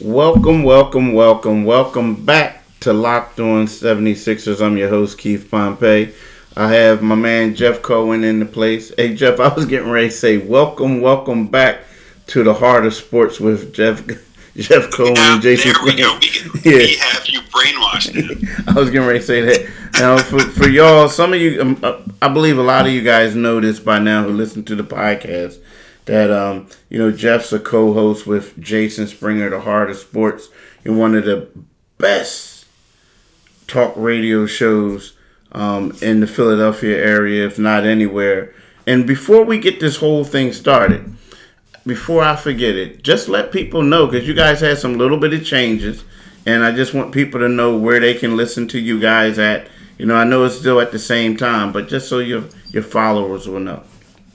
[0.00, 4.64] Welcome, welcome, welcome, welcome back to Locked On 76ers.
[4.64, 6.12] I'm your host, Keith Pompey.
[6.56, 8.92] I have my man Jeff Cohen in the place.
[8.96, 11.80] Hey, Jeff, I was getting ready to say, welcome, welcome back
[12.28, 14.02] to the heart of sports with Jeff
[14.56, 15.72] Jeff Cohen Now, and Jason.
[15.72, 16.18] there we go.
[16.18, 16.78] We, Yeah.
[16.78, 18.68] we have you brainwashed.
[18.68, 19.70] I was getting ready to say that.
[19.94, 23.02] Now, for, for y'all, some of you, um, uh, I believe a lot of you
[23.02, 25.58] guys know this by now who listen to the podcast,
[26.10, 30.48] that, um, you know, Jeff's a co host with Jason Springer, The Heart of Sports,
[30.84, 31.48] in one of the
[31.98, 32.66] best
[33.68, 35.16] talk radio shows
[35.52, 38.52] um, in the Philadelphia area, if not anywhere.
[38.88, 41.14] And before we get this whole thing started,
[41.86, 45.32] before I forget it, just let people know because you guys had some little bit
[45.32, 46.02] of changes,
[46.44, 49.68] and I just want people to know where they can listen to you guys at.
[49.96, 52.82] You know, I know it's still at the same time, but just so your your
[52.82, 53.84] followers will know.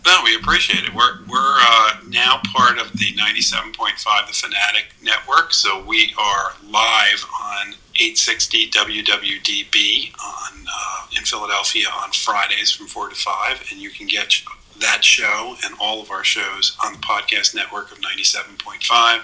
[0.05, 0.93] No, we appreciate it.
[0.93, 7.25] We're, we're uh, now part of the 97.5 The Fanatic Network, so we are live
[7.41, 13.89] on 860 WWDB on, uh, in Philadelphia on Fridays from 4 to 5, and you
[13.89, 14.43] can get
[14.79, 19.21] that show and all of our shows on the podcast network of 97.5,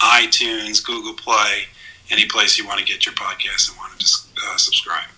[0.00, 1.64] iTunes, Google Play,
[2.10, 4.06] any place you want to get your podcast and want to
[4.46, 5.08] uh, subscribe.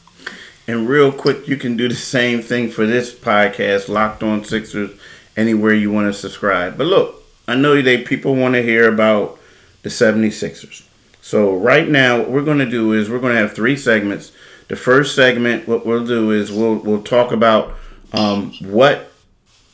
[0.69, 4.91] And real quick, you can do the same thing for this podcast, Locked On Sixers,
[5.36, 6.77] anywhere you want to subscribe.
[6.77, 9.39] But look, I know they people want to hear about
[9.83, 10.83] the 76ers.
[11.23, 14.33] So right now, what we're going to do is we're going to have three segments.
[14.69, 17.75] The first segment, what we'll do is we'll we'll talk about
[18.12, 19.12] um, what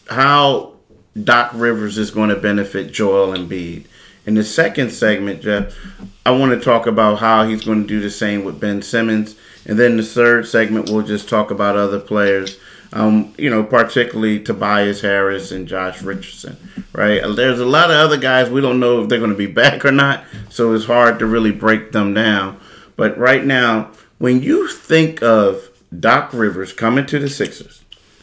[0.08, 0.74] how
[1.22, 3.86] Doc Rivers is going to benefit Joel Embiid.
[4.24, 5.74] In the second segment, Jeff,
[6.24, 9.36] I want to talk about how he's going to do the same with Ben Simmons.
[9.66, 12.58] And then the third segment, we'll just talk about other players,
[12.92, 16.56] um, you know, particularly Tobias Harris and Josh Richardson,
[16.92, 17.22] right?
[17.36, 19.84] There's a lot of other guys we don't know if they're going to be back
[19.84, 22.58] or not, so it's hard to really break them down.
[22.96, 27.83] But right now, when you think of Doc Rivers coming to the Sixers,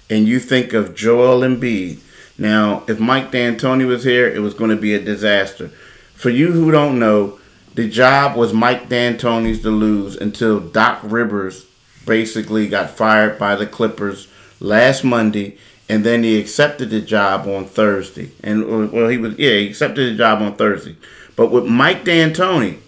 [0.10, 2.00] and you think of Joel Embiid,
[2.38, 5.70] now if Mike D'Antoni was here, it was going to be a disaster.
[6.14, 7.40] For you who don't know,
[7.76, 11.66] the job was Mike D'Antoni's to lose until Doc Rivers
[12.06, 14.28] basically got fired by the Clippers
[14.60, 15.58] last Monday,
[15.88, 18.32] and then he accepted the job on Thursday.
[18.44, 20.96] And uh, well, he was yeah, he accepted the job on Thursday.
[21.36, 22.80] But with Mike D'Antoni,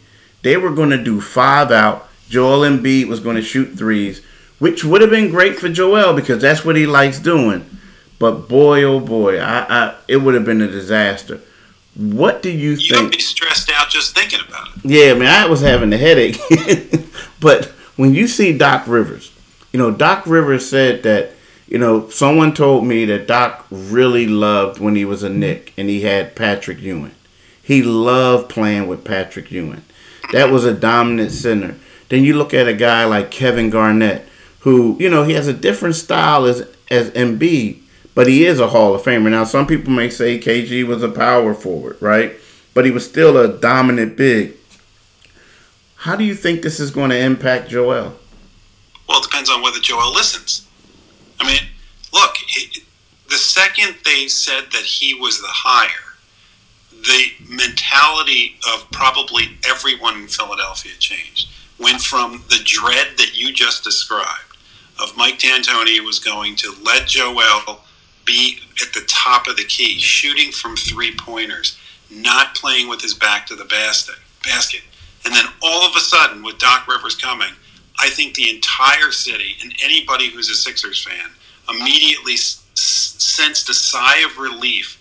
[0.42, 2.08] they were going to do five out.
[2.30, 4.24] Joel Embiid was going to shoot threes,
[4.60, 7.66] which would have been great for Joel because that's what he likes doing.
[8.20, 11.42] But boy, oh boy, I, I it would have been a disaster.
[11.96, 12.90] What do you think?
[12.90, 14.86] You don't be stressed out just thinking about it.
[14.86, 16.40] Yeah, man, I was having a headache.
[17.40, 17.66] but
[17.98, 19.32] when you see Doc Rivers,
[19.74, 21.32] you know, Doc Rivers said that,
[21.68, 25.90] you know, someone told me that Doc really loved when he was a Knick and
[25.90, 27.12] he had Patrick Ewing.
[27.62, 29.84] He loved playing with Patrick Ewing.
[30.32, 31.76] That was a dominant center.
[32.10, 34.28] Then you look at a guy like Kevin Garnett,
[34.60, 37.81] who, you know, he has a different style as as Embiid,
[38.14, 39.30] but he is a Hall of Famer.
[39.32, 42.34] Now, some people may say KG was a power forward, right?
[42.74, 44.54] But he was still a dominant big.
[45.98, 48.18] How do you think this is going to impact Joel?
[49.08, 50.68] Well, it depends on whether Joel listens.
[51.40, 51.62] I mean,
[52.14, 52.36] look,
[53.30, 56.16] the second they said that he was the hire,
[56.92, 61.50] the mentality of probably everyone in Philadelphia changed.
[61.80, 64.52] Went from the dread that you just described
[65.02, 67.82] of Mike D'Antoni was going to let Joel
[68.26, 71.78] be at the top of the key, shooting from three pointers,
[72.10, 74.16] not playing with his back to the basket.
[74.44, 74.82] Basket,
[75.26, 77.54] and then all of a sudden, with Doc Rivers coming,
[78.00, 81.30] I think the entire city and anybody who's a Sixers fan
[81.70, 85.00] immediately s- sensed a sigh of relief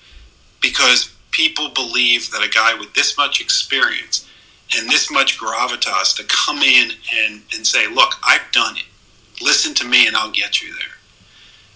[0.60, 4.28] because people believe that a guy with this much experience
[4.76, 8.84] and this much gravitas to come in and, and say, Look, I've done it.
[9.42, 10.89] Listen to me and I'll get you there.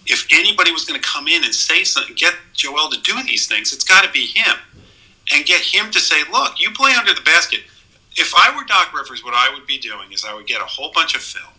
[0.05, 3.47] If anybody was going to come in and say something, get Joel to do these
[3.47, 4.57] things, it's got to be him.
[5.33, 7.61] And get him to say, Look, you play under the basket
[8.15, 10.65] if I were Doc Rivers, what I would be doing is I would get a
[10.65, 11.53] whole bunch of film,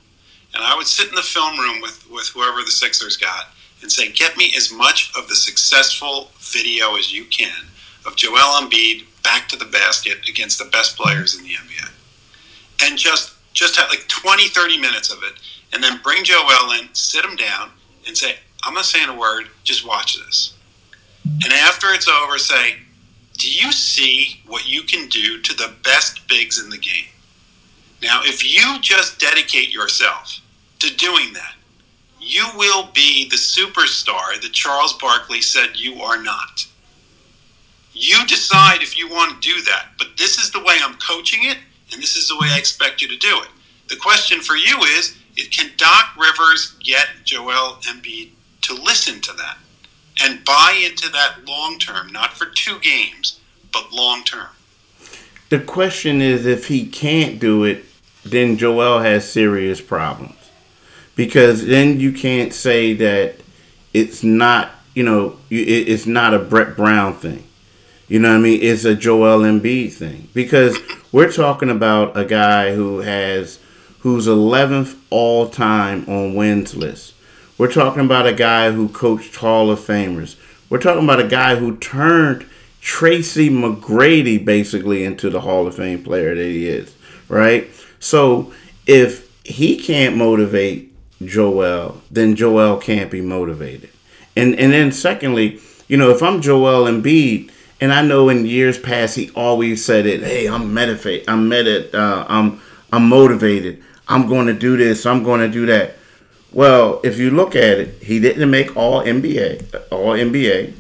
[0.54, 3.50] and I would sit in the film room with, with whoever the Sixers got
[3.82, 7.66] and say, get me as much of the successful video as you can
[8.06, 11.90] of Joel Embiid back to the basket against the best players in the NBA.
[12.82, 15.32] And just just have like 20, 30 minutes of it,
[15.72, 17.70] and then bring Joel in, sit him down,
[18.06, 20.54] and say, I'm not saying a word, just watch this.
[21.24, 22.76] And after it's over, say,
[23.38, 27.06] do you see what you can do to the best bigs in the game?
[28.02, 30.40] Now, if you just dedicate yourself
[30.78, 31.54] to doing that,
[32.20, 36.66] you will be the superstar that Charles Barkley said you are not.
[37.92, 41.44] You decide if you want to do that, but this is the way I'm coaching
[41.44, 41.58] it,
[41.92, 43.48] and this is the way I expect you to do it.
[43.88, 48.30] The question for you is, can Doc Rivers get Joel Embiid
[48.62, 49.58] to listen to that
[50.22, 53.40] and buy into that long term, not for two games,
[53.72, 54.48] but long term?
[55.48, 57.84] The question is, if he can't do it,
[58.24, 60.34] then Joel has serious problems
[61.14, 63.36] because then you can't say that
[63.94, 67.44] it's not you know it's not a Brett Brown thing.
[68.08, 68.60] You know what I mean?
[68.62, 70.78] It's a Joel Embiid thing because
[71.10, 73.58] we're talking about a guy who has
[74.06, 77.12] who's 11th all time on wins list.
[77.58, 80.36] We're talking about a guy who coached Hall of Famers.
[80.70, 82.46] We're talking about a guy who turned
[82.80, 86.94] Tracy McGrady basically into the Hall of Fame player that he is,
[87.28, 87.68] right?
[87.98, 88.52] So
[88.86, 90.94] if he can't motivate
[91.24, 93.90] Joel, then Joel can't be motivated.
[94.36, 95.58] And and then secondly,
[95.88, 97.50] you know, if I'm Joel Embiid,
[97.80, 101.92] and I know in years past he always said it, hey, I'm medifate, I'm medit,
[101.92, 102.60] uh, I'm
[102.92, 105.96] I'm motivated, I'm going to do this, I'm going to do that.
[106.52, 110.74] Well, if you look at it, he didn't make all NBA, all NBA.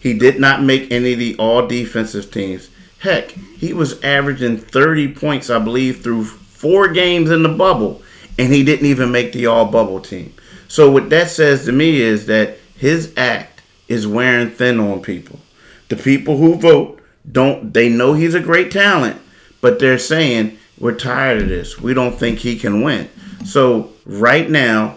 [0.00, 2.70] He did not make any of the all defensive teams.
[3.00, 8.02] Heck, he was averaging 30 points, I believe, through four games in the bubble,
[8.38, 10.34] and he didn't even make the all bubble team.
[10.68, 15.40] So what that says to me is that his act is wearing thin on people.
[15.88, 17.00] The people who vote
[17.30, 19.20] don't they know he's a great talent,
[19.60, 21.78] but they're saying we're tired of this.
[21.78, 23.08] We don't think he can win.
[23.44, 24.96] So right now,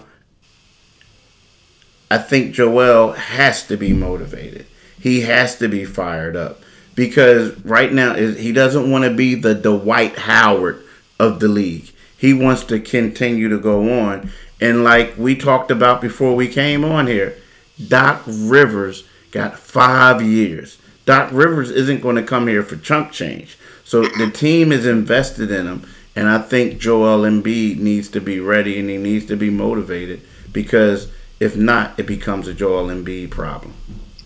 [2.10, 4.66] I think Joel has to be motivated.
[5.00, 6.62] He has to be fired up
[6.96, 10.82] because right now he doesn't want to be the Dwight Howard
[11.20, 11.92] of the league.
[12.18, 14.32] He wants to continue to go on.
[14.62, 17.36] And like we talked about before we came on here,
[17.88, 20.78] Doc Rivers got five years.
[21.06, 23.58] Doc Rivers isn't going to come here for chunk change.
[23.94, 25.88] So the team is invested in him.
[26.16, 30.22] And I think Joel Embiid needs to be ready and he needs to be motivated
[30.52, 33.76] because if not, it becomes a Joel Embiid problem.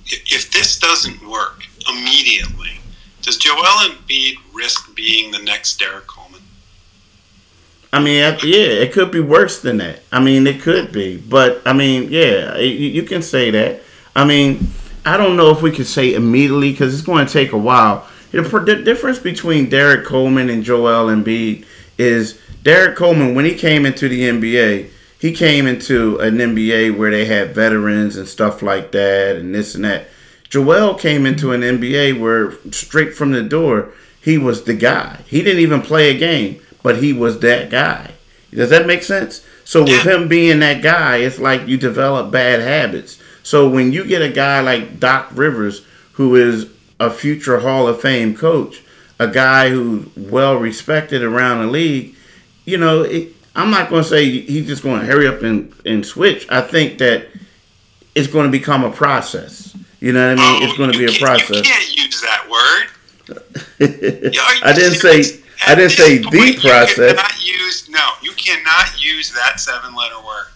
[0.05, 2.79] If this doesn't work immediately,
[3.21, 6.43] does Joel Embiid risk being the next Derrick Coleman?
[7.91, 9.99] I mean, yeah, it could be worse than that.
[10.13, 13.81] I mean, it could be, but I mean, yeah, you can say that.
[14.15, 14.69] I mean,
[15.05, 18.07] I don't know if we could say immediately because it's going to take a while.
[18.31, 21.65] The difference between Derrick Coleman and Joel Embiid
[21.97, 24.89] is Derrick Coleman when he came into the NBA,
[25.19, 29.73] he came into an NBA where they had veterans and stuff like that and this
[29.75, 30.07] and that.
[30.49, 35.19] Joel came into an NBA where straight from the door he was the guy.
[35.27, 38.11] He didn't even play a game but he was that guy.
[38.49, 39.45] Does that make sense?
[39.65, 43.21] So with him being that guy, it's like you develop bad habits.
[43.43, 48.01] So when you get a guy like Doc Rivers, who is a future Hall of
[48.01, 48.81] Fame coach,
[49.19, 52.15] a guy who's well respected around the league,
[52.65, 55.73] you know, it, I'm not going to say he's just going to hurry up and,
[55.85, 56.45] and switch.
[56.49, 57.27] I think that
[58.13, 59.75] it's going to become a process.
[59.99, 60.63] You know what I mean?
[60.63, 61.55] Oh, it's going to be a process.
[61.55, 62.87] You can't use that word.
[64.63, 66.97] I didn't say I didn't say the process.
[66.97, 70.47] You Cannot use, no, you cannot use that seven letter word.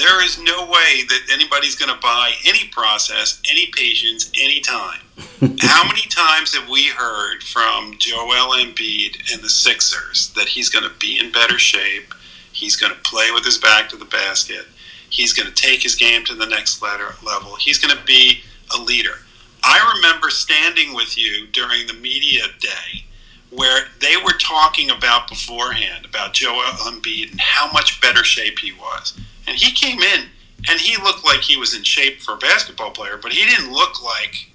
[0.00, 5.00] There is no way that anybody's going to buy any process, any patience, any time.
[5.60, 10.88] How many times have we heard from Joel Embiid and the Sixers that he's going
[10.88, 12.14] to be in better shape?
[12.50, 14.64] He's going to play with his back to the basket.
[15.10, 17.56] He's going to take his game to the next level.
[17.56, 18.40] He's going to be
[18.74, 19.18] a leader.
[19.62, 23.04] I remember standing with you during the media day
[23.50, 28.72] where they were talking about beforehand about Joel Embiid and how much better shape he
[28.72, 29.18] was.
[29.46, 30.26] And he came in
[30.68, 33.72] and he looked like he was in shape for a basketball player, but he didn't
[33.72, 34.48] look like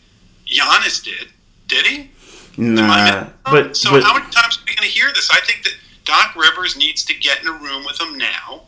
[0.48, 1.30] Giannis did,
[1.68, 2.12] did he?
[2.58, 5.30] Nah, but so but, how many times are we going to hear this?
[5.30, 5.74] I think that
[6.06, 8.62] Doc Rivers needs to get in a room with him now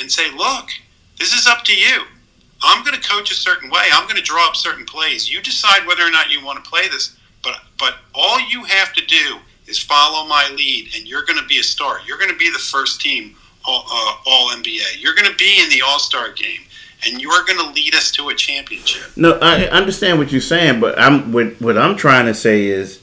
[0.00, 0.70] and say, "Look,
[1.18, 2.04] this is up to you.
[2.62, 3.88] I'm going to coach a certain way.
[3.92, 5.30] I'm going to draw up certain plays.
[5.30, 7.16] You decide whether or not you want to play this.
[7.42, 11.46] But but all you have to do is follow my lead, and you're going to
[11.46, 11.98] be a star.
[12.06, 15.00] You're going to be the first team all, uh, all NBA.
[15.00, 16.60] You're going to be in the All Star game,
[17.06, 19.16] and you're going to lead us to a championship.
[19.16, 23.00] No, I understand what you're saying, but I'm what, what I'm trying to say is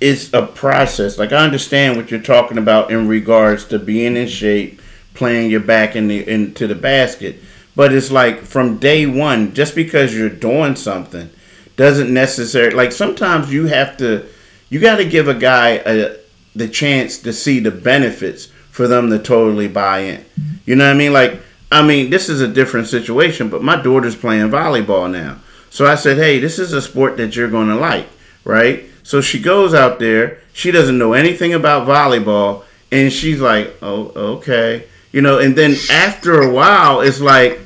[0.00, 1.18] it's a process.
[1.18, 4.80] Like I understand what you're talking about in regards to being in shape,
[5.14, 7.40] playing your back in the into the basket.
[7.76, 11.30] But it's like from day one, just because you're doing something
[11.76, 14.26] doesn't necessarily like sometimes you have to
[14.68, 16.16] you got to give a guy a,
[16.54, 20.24] the chance to see the benefits for them to totally buy in.
[20.64, 21.12] You know what I mean?
[21.12, 25.38] Like, I mean, this is a different situation, but my daughter's playing volleyball now.
[25.70, 28.08] So I said, hey, this is a sport that you're going to like,
[28.44, 28.84] right?
[29.08, 30.38] So she goes out there.
[30.52, 35.38] She doesn't know anything about volleyball, and she's like, "Oh, okay," you know.
[35.38, 37.58] And then after a while, it's like,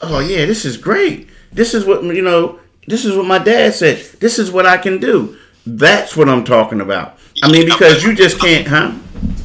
[0.00, 1.28] "Oh yeah, this is great.
[1.52, 2.60] This is what you know.
[2.86, 3.98] This is what my dad said.
[4.20, 5.36] This is what I can do."
[5.76, 7.18] That's what I'm talking about.
[7.42, 8.92] I mean, because you just can't, huh?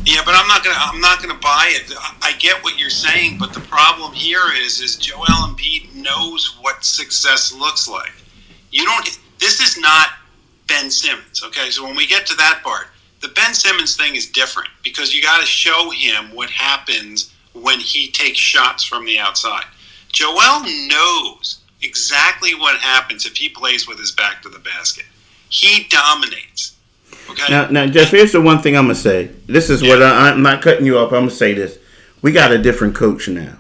[0.06, 0.78] Yeah, but I'm not gonna.
[0.80, 1.94] I'm not gonna buy it.
[2.22, 6.84] I get what you're saying, but the problem here is, is Joel Embiid knows what
[6.84, 8.14] success looks like.
[8.72, 9.20] You don't.
[9.40, 10.10] This is not
[10.68, 11.44] Ben Simmons.
[11.44, 12.88] Okay, so when we get to that part,
[13.22, 17.80] the Ben Simmons thing is different because you got to show him what happens when
[17.80, 19.66] he takes shots from the outside.
[20.12, 25.06] Joel knows exactly what happens if he plays with his back to the basket.
[25.50, 26.76] He dominates.
[27.30, 27.52] Okay.
[27.52, 28.12] Now, now, Jeff.
[28.12, 29.32] Here's the one thing I'm gonna say.
[29.48, 29.90] This is yeah.
[29.90, 31.12] what I, I'm not cutting you off.
[31.12, 31.78] I'm gonna say this.
[32.22, 33.58] We got a different coach now.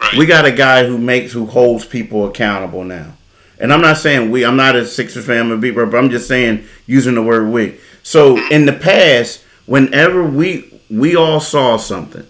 [0.00, 0.16] Right.
[0.16, 3.14] We got a guy who makes who holds people accountable now.
[3.58, 4.44] And I'm not saying we.
[4.44, 5.46] I'm not a Sixers fan.
[5.46, 7.78] I'm a beat, but I'm just saying using the word we.
[8.02, 12.26] So in the past, whenever we we all saw something,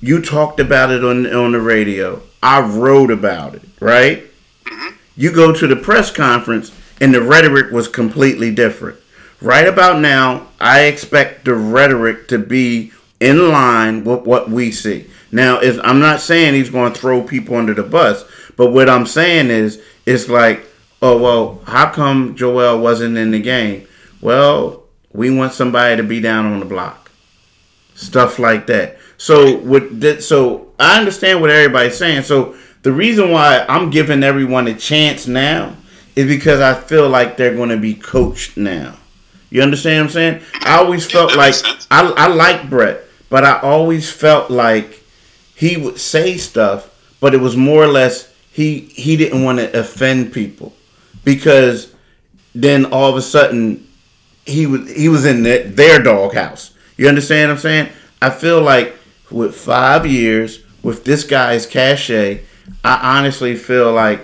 [0.00, 2.22] you talked about it on on the radio.
[2.42, 3.62] I wrote about it.
[3.80, 4.24] Right.
[4.64, 4.96] Mm-hmm.
[5.16, 8.98] You go to the press conference, and the rhetoric was completely different.
[9.40, 15.06] Right about now, I expect the rhetoric to be in line with what we see.
[15.32, 18.24] Now, if I'm not saying he's going to throw people under the bus,
[18.56, 20.64] but what I'm saying is it's like,
[21.02, 23.86] oh well, how come Joel wasn't in the game?
[24.20, 27.10] Well, we want somebody to be down on the block,
[27.94, 28.98] stuff like that.
[29.16, 32.22] So with that, so I understand what everybody's saying.
[32.22, 35.76] So the reason why I'm giving everyone a chance now
[36.16, 38.96] is because I feel like they're going to be coached now.
[39.50, 40.42] You understand what I'm saying?
[40.62, 41.54] I always felt like
[41.90, 45.02] I I like Brett, but I always felt like
[45.54, 46.90] he would say stuff,
[47.20, 50.72] but it was more or less he he didn't want to offend people
[51.24, 51.94] because
[52.54, 53.86] then all of a sudden
[54.44, 56.72] he was he was in their, their doghouse.
[56.96, 57.88] You understand what I'm saying?
[58.20, 58.96] I feel like
[59.30, 62.42] with five years with this guy's cachet,
[62.84, 64.20] I honestly feel like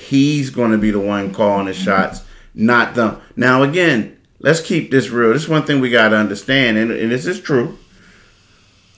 [0.00, 2.22] he's going to be the one calling the shots,
[2.54, 3.20] not them.
[3.36, 5.32] Now again, let's keep this real.
[5.32, 7.78] This is one thing we got to understand, and, and this is true.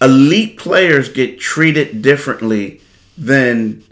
[0.00, 2.80] Elite players get treated differently
[3.16, 3.82] than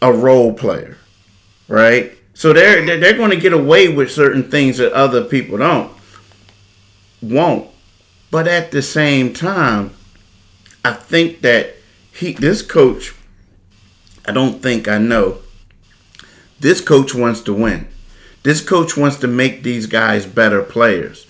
[0.00, 0.96] a role player,
[1.66, 2.12] right?
[2.34, 5.92] So they're they're going to get away with certain things that other people don't
[7.20, 7.68] won't.
[8.30, 9.94] But at the same time,
[10.84, 11.74] I think that
[12.12, 13.14] he this coach
[14.28, 15.38] I don't think I know.
[16.60, 17.88] This coach wants to win.
[18.42, 21.26] This coach wants to make these guys better players.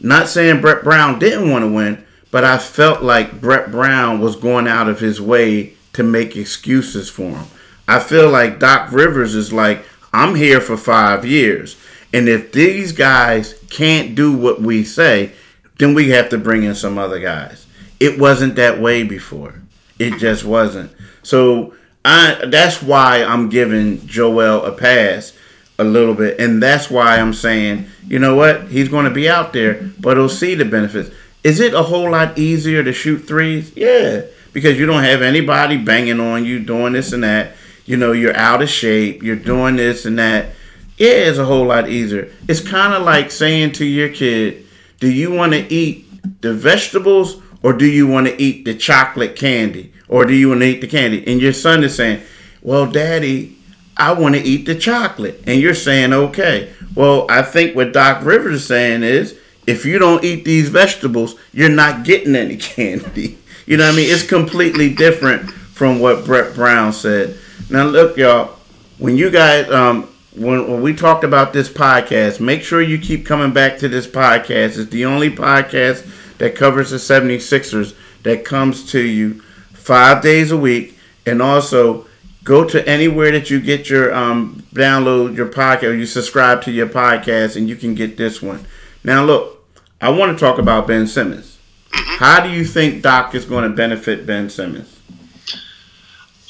[0.00, 4.36] Not saying Brett Brown didn't want to win, but I felt like Brett Brown was
[4.36, 7.46] going out of his way to make excuses for him.
[7.86, 9.82] I feel like Doc Rivers is like,
[10.12, 11.76] I'm here for five years.
[12.12, 15.32] And if these guys can't do what we say,
[15.78, 17.66] then we have to bring in some other guys.
[18.00, 19.60] It wasn't that way before.
[19.98, 20.92] It just wasn't.
[21.22, 21.74] So
[22.08, 25.32] I that's why I'm giving Joel a pass
[25.78, 26.40] a little bit.
[26.40, 28.68] And that's why I'm saying, you know what?
[28.68, 31.14] He's going to be out there, but he'll see the benefits.
[31.44, 33.76] Is it a whole lot easier to shoot threes?
[33.76, 34.22] Yeah,
[34.52, 37.52] because you don't have anybody banging on you doing this and that
[37.88, 40.50] you know, you're out of shape, you're doing this and that.
[40.98, 42.30] Yeah, it's a whole lot easier.
[42.46, 44.66] It's kind of like saying to your kid,
[45.00, 46.06] do you want to eat
[46.42, 50.60] the vegetables or do you want to eat the chocolate candy or do you want
[50.62, 51.26] to eat the candy?
[51.26, 52.22] And your son is saying,
[52.62, 53.56] well, daddy,
[53.96, 55.42] I want to eat the chocolate.
[55.46, 56.72] And you're saying, okay.
[56.94, 61.36] Well, I think what Doc Rivers is saying is, if you don't eat these vegetables,
[61.52, 63.38] you're not getting any candy.
[63.66, 64.10] You know what I mean?
[64.10, 67.36] It's completely different from what Brett Brown said.
[67.70, 68.54] Now, look, y'all.
[68.96, 73.26] When you guys, um, when, when we talked about this podcast, make sure you keep
[73.26, 74.78] coming back to this podcast.
[74.78, 79.42] It's the only podcast that covers the 76ers that comes to you
[79.88, 80.98] five days a week.
[81.24, 82.06] And also,
[82.44, 86.70] go to anywhere that you get your um, download your podcast, or you subscribe to
[86.70, 88.66] your podcast, and you can get this one.
[89.02, 89.66] Now, look,
[90.00, 91.58] I want to talk about Ben Simmons.
[91.90, 92.24] Mm-hmm.
[92.24, 94.94] How do you think Doc is going to benefit Ben Simmons?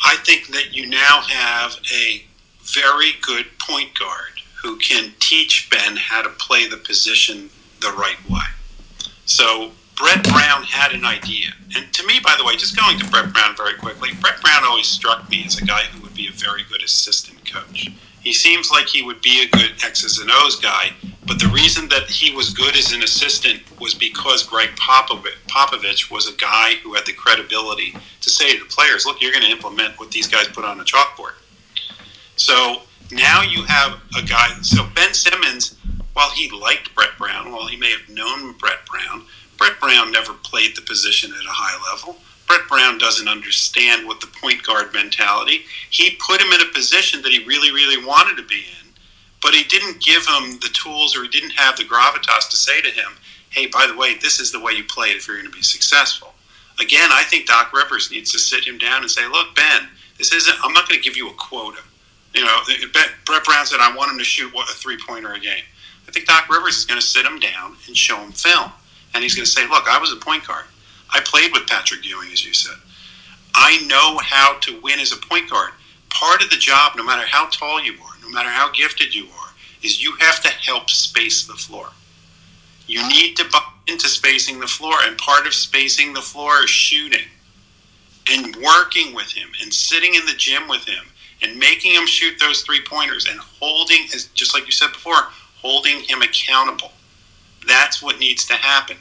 [0.05, 2.25] I think that you now have a
[2.63, 8.19] very good point guard who can teach Ben how to play the position the right
[8.29, 8.47] way.
[9.27, 11.51] So Brett Brown had an idea.
[11.75, 14.65] And to me, by the way, just going to Brett Brown very quickly, Brett Brown
[14.65, 17.91] always struck me as a guy who would be a very good assistant coach.
[18.23, 20.93] He seems like he would be a good X's and O's guy,
[21.27, 26.29] but the reason that he was good as an assistant was because Gregg Popovich was
[26.29, 29.51] a guy who had the credibility to say to the players, look, you're going to
[29.51, 31.35] implement what these guys put on a chalkboard.
[32.37, 34.49] So now you have a guy.
[34.63, 35.77] So Ben Simmons,
[36.13, 39.25] while he liked Brett Brown, while he may have known Brett Brown,
[39.59, 42.17] Brett Brown never played the position at a high level.
[42.47, 45.65] Brett Brown doesn't understand what the point guard mentality.
[45.91, 48.89] He put him in a position that he really, really wanted to be in,
[49.43, 52.81] but he didn't give him the tools or he didn't have the gravitas to say
[52.81, 53.13] to him,
[53.51, 55.55] hey, by the way, this is the way you play it if you're going to
[55.57, 56.33] be successful.
[56.81, 60.33] Again, I think Doc Rivers needs to sit him down and say, look, Ben, this
[60.33, 61.81] isn't, I'm not going to give you a quota.
[62.35, 62.61] You know,
[62.93, 65.65] Brett Brown said, I want him to shoot a three pointer a game.
[66.07, 68.71] I think Doc Rivers is going to sit him down and show him film.
[69.15, 70.65] And he's going to say, look, I was a point guard.
[71.11, 72.77] I played with Patrick Ewing, as you said.
[73.55, 75.71] I know how to win as a point guard.
[76.11, 79.25] Part of the job, no matter how tall you are, no matter how gifted you
[79.25, 79.49] are,
[79.83, 81.89] is you have to help space the floor.
[82.87, 86.71] You need to buy into spacing the floor, and part of spacing the floor is
[86.71, 87.27] shooting
[88.31, 91.05] and working with him and sitting in the gym with him
[91.43, 95.15] and making him shoot those three pointers and holding, as just like you said before,
[95.57, 96.93] holding him accountable.
[97.69, 98.97] That's what needs to happen.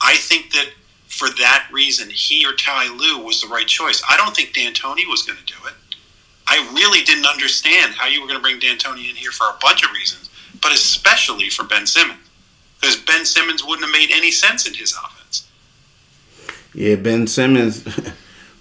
[0.00, 0.70] I think that
[1.08, 4.02] for that reason, he or Ty Lue was the right choice.
[4.08, 5.74] I don't think D'Antoni was going to do it.
[6.46, 9.56] I really didn't understand how you were going to bring D'Antoni in here for a
[9.60, 12.18] bunch of reasons, but especially for Ben Simmons,
[12.80, 15.48] because Ben Simmons wouldn't have made any sense in his offense.
[16.74, 17.84] Yeah, Ben Simmons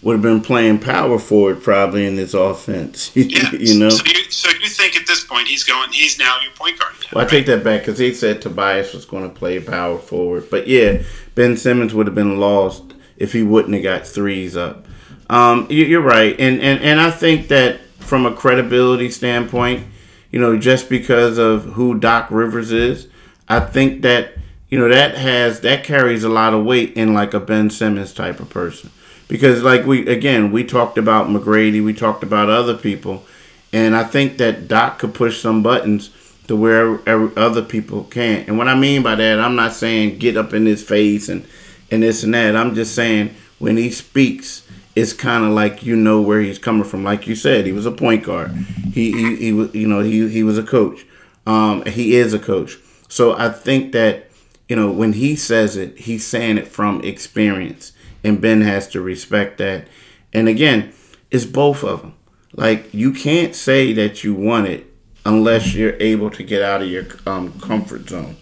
[0.02, 3.12] would have been playing power forward probably in this offense.
[3.16, 3.90] yeah, you know.
[3.90, 5.92] So you, so you think at this point he's going?
[5.92, 6.94] He's now your point guard.
[6.96, 10.00] Again, well, I take that back because he said Tobias was going to play power
[10.00, 11.04] forward, but yeah,
[11.36, 14.88] Ben Simmons would have been lost if he wouldn't have got threes up.
[15.30, 19.88] Um, you, are right, and, and and I think that from a credibility standpoint,
[20.32, 23.08] you know, just because of who Doc Rivers is,
[23.48, 24.34] I think that
[24.70, 28.14] you know that has that carries a lot of weight in like a Ben Simmons
[28.14, 28.90] type of person
[29.32, 33.24] because like we again we talked about McGrady, we talked about other people,
[33.72, 36.10] and I think that Doc could push some buttons
[36.48, 37.00] to where
[37.40, 38.46] other people can't.
[38.50, 41.48] And what I mean by that, I'm not saying get up in his face and
[41.90, 42.58] and this and that.
[42.58, 46.84] I'm just saying when he speaks, it's kind of like you know where he's coming
[46.84, 47.06] from.
[47.06, 48.52] Like you said, he was a point guard.
[48.52, 51.06] He he, he was you know he he was a coach.
[51.48, 52.78] Um, he is a coach.
[53.08, 54.30] So I think that
[54.68, 59.02] you know when he says it, he's saying it from experience and Ben has to
[59.02, 59.88] respect that.
[60.34, 60.94] And again,
[61.30, 62.16] it's both of them.
[62.54, 64.86] Like you can't say that you want it
[65.26, 68.36] unless you're able to get out of your um, comfort zone.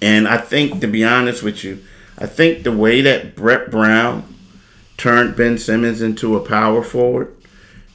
[0.00, 1.82] And I think, to be honest with you,
[2.18, 4.34] I think the way that Brett Brown
[4.96, 7.34] turned Ben Simmons into a power forward,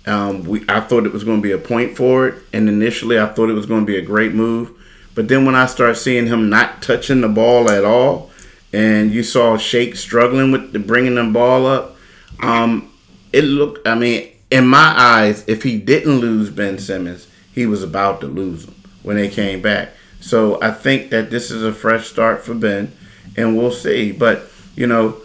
[0.05, 3.27] um, we I thought it was going to be a point forward, and initially I
[3.27, 4.71] thought it was going to be a great move.
[5.15, 8.28] But then when I start seeing him not touching the ball at all,
[8.73, 11.95] and you saw Shake struggling with the bringing the ball up.
[12.41, 12.91] Um,
[13.33, 13.87] it looked.
[13.87, 18.27] I mean, in my eyes, if he didn't lose Ben Simmons, he was about to
[18.27, 19.89] lose him when they came back.
[20.21, 22.91] So I think that this is a fresh start for Ben,
[23.35, 24.11] and we'll see.
[24.11, 25.17] But you know,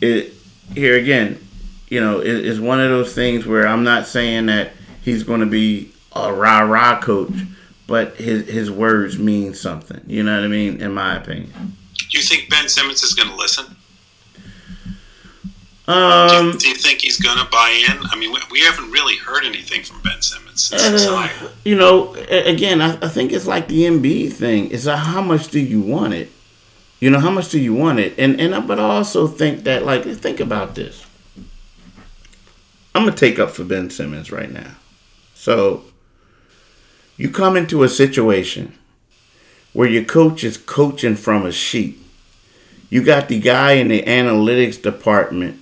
[0.00, 0.32] it
[0.74, 1.38] here again,
[1.88, 5.40] you know, it, it's one of those things where I'm not saying that he's going
[5.40, 7.34] to be a rah rah coach,
[7.86, 10.00] but his his words mean something.
[10.06, 10.80] You know what I mean?
[10.80, 11.76] In my opinion.
[12.10, 13.76] Do you think Ben Simmons is going to listen?
[15.88, 17.98] Um, do, you, do, you, think he's going to buy in?
[18.10, 22.14] I mean, we, we, haven't really heard anything from Ben Simmons since uh, You know,
[22.14, 24.72] again, I, I, think it's like the Embiid thing.
[24.72, 26.32] It's a, how much do you want it?
[26.98, 28.18] You know, how much do you want it?
[28.18, 31.04] And and but I also think that like think about this.
[32.94, 34.72] I'm gonna take up for Ben Simmons right now.
[35.34, 35.84] So
[37.16, 38.76] you come into a situation
[39.76, 41.98] where your coach is coaching from a sheet.
[42.88, 45.60] You got the guy in the analytics department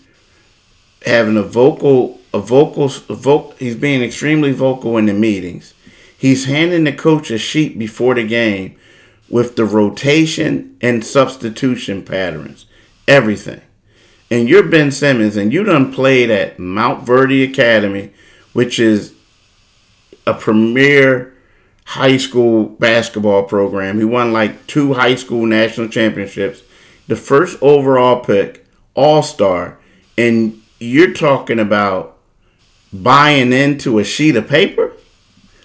[1.05, 5.75] having a vocal, a vocal, a vocal he's being extremely vocal in the meetings.
[6.17, 8.77] He's handing the coach a sheet before the game
[9.29, 12.67] with the rotation and substitution patterns,
[13.09, 13.63] everything.
[14.31, 18.13] And you're Ben Simmons, and you done played at Montverde Academy,
[18.53, 19.13] which is
[20.25, 21.34] a premier
[21.85, 23.99] high school basketball program.
[23.99, 26.63] He won like two high school national championships,
[27.07, 29.79] the first overall pick, all star,
[30.17, 32.15] and you're talking about
[32.95, 34.93] buying into a sheet of paper?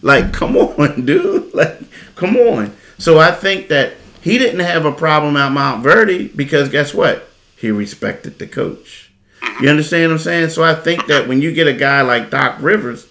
[0.02, 1.54] Like, come on, dude.
[1.54, 1.80] Like,
[2.16, 2.76] come on.
[2.98, 7.30] So I think that he didn't have a problem at Montverde because guess what?
[7.56, 9.12] He respected the coach.
[9.62, 10.50] You understand what I'm saying?
[10.50, 13.08] So I think that when you get a guy like Doc Rivers,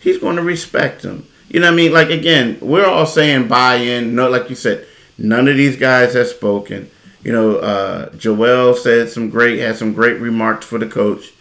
[0.00, 1.26] he's going to respect him.
[1.50, 1.92] You know what I mean?
[1.92, 4.14] Like again, we're all saying buy in.
[4.14, 4.86] No, like you said,
[5.18, 6.88] none of these guys have spoken.
[7.24, 11.32] You know, uh, Joel said some great, had some great remarks for the coach,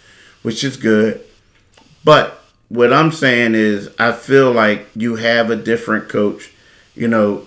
[0.41, 1.21] which is good.
[2.03, 6.51] But what I'm saying is, I feel like you have a different coach.
[6.95, 7.45] You know,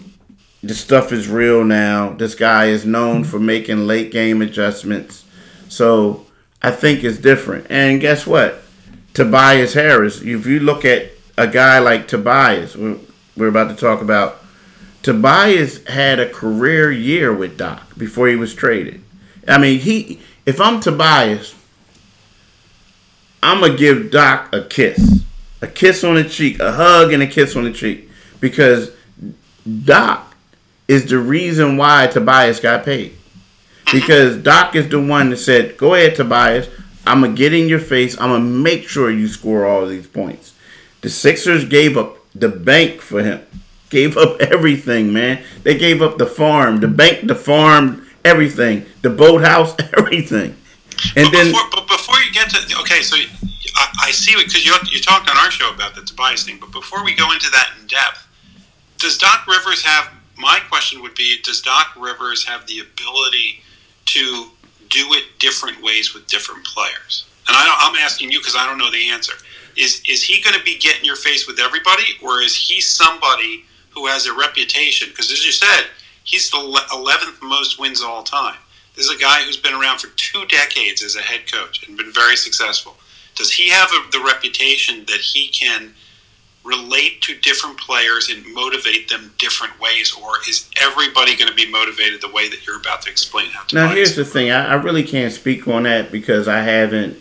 [0.63, 2.11] the stuff is real now.
[2.13, 5.25] This guy is known for making late game adjustments.
[5.69, 6.27] So
[6.63, 7.67] I think it's different.
[7.69, 8.63] And guess what?
[9.15, 12.99] Tobias Harris, if you look at a guy like Tobias, we're,
[13.37, 14.43] we're about to talk about,
[15.03, 19.03] Tobias had a career year with Doc before he was traded.
[19.49, 21.55] I mean, he if I'm Tobias,
[23.43, 25.25] I'm gonna give Doc a kiss,
[25.61, 28.09] a kiss on the cheek, a hug and a kiss on the cheek,
[28.41, 28.91] because
[29.85, 30.35] Doc
[30.87, 33.17] is the reason why Tobias got paid.
[33.93, 36.69] Because Doc is the one that said, "Go ahead, Tobias.
[37.05, 38.17] I'm gonna get in your face.
[38.21, 40.52] I'm gonna make sure you score all these points."
[41.03, 43.43] The Sixers gave up the bank for him.
[43.91, 45.43] Gave up everything, man.
[45.65, 50.57] They gave up the farm, the bank, the farm, everything, the boathouse, everything.
[51.17, 54.47] And but then, before, but before you get to okay, so I, I see it
[54.47, 56.59] because you you talked on our show about the Tobias thing.
[56.61, 58.27] But before we go into that in depth,
[58.99, 60.11] does Doc Rivers have?
[60.39, 63.63] My question would be: Does Doc Rivers have the ability
[64.07, 64.47] to
[64.89, 67.27] do it different ways with different players?
[67.49, 69.35] And I I'm asking you because I don't know the answer.
[69.77, 73.65] Is is he going to be getting your face with everybody, or is he somebody
[73.91, 75.09] who has a reputation?
[75.09, 75.87] Because as you said,
[76.25, 78.57] he's the 11th most wins of all time.
[78.97, 81.97] This is a guy who's been around for two decades as a head coach and
[81.97, 82.97] been very successful.
[83.35, 85.95] Does he have a, the reputation that he can
[86.65, 91.71] relate to different players and motivate them different ways, or is everybody going to be
[91.71, 93.75] motivated the way that you're about to explain how to?
[93.75, 97.19] Now, here's the thing: I, I really can't speak on that because I haven't,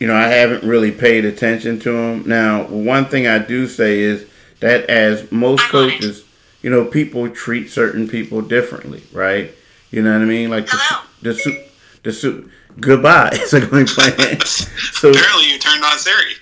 [0.00, 2.24] you know, I haven't really paid attention to him.
[2.26, 4.26] Now, one thing I do say is
[4.60, 6.24] that as most coaches,
[6.62, 9.54] you know, people treat certain people differently, right?
[9.90, 10.48] You know what I mean?
[10.48, 11.02] Like Hello.
[11.20, 11.68] the the
[12.02, 12.50] the suit.
[12.80, 13.30] Goodbye.
[13.34, 14.40] It's a going plan.
[14.40, 16.32] so apparently you turned on Siri.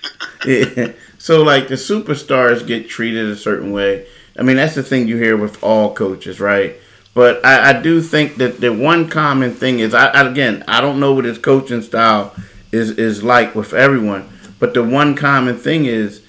[0.85, 0.93] yeah.
[1.17, 4.07] So like the superstars get treated a certain way.
[4.37, 6.77] I mean that's the thing you hear with all coaches, right?
[7.13, 10.79] But I, I do think that the one common thing is I, I again I
[10.79, 12.33] don't know what his coaching style
[12.71, 14.29] is is like with everyone,
[14.59, 16.21] but the one common thing is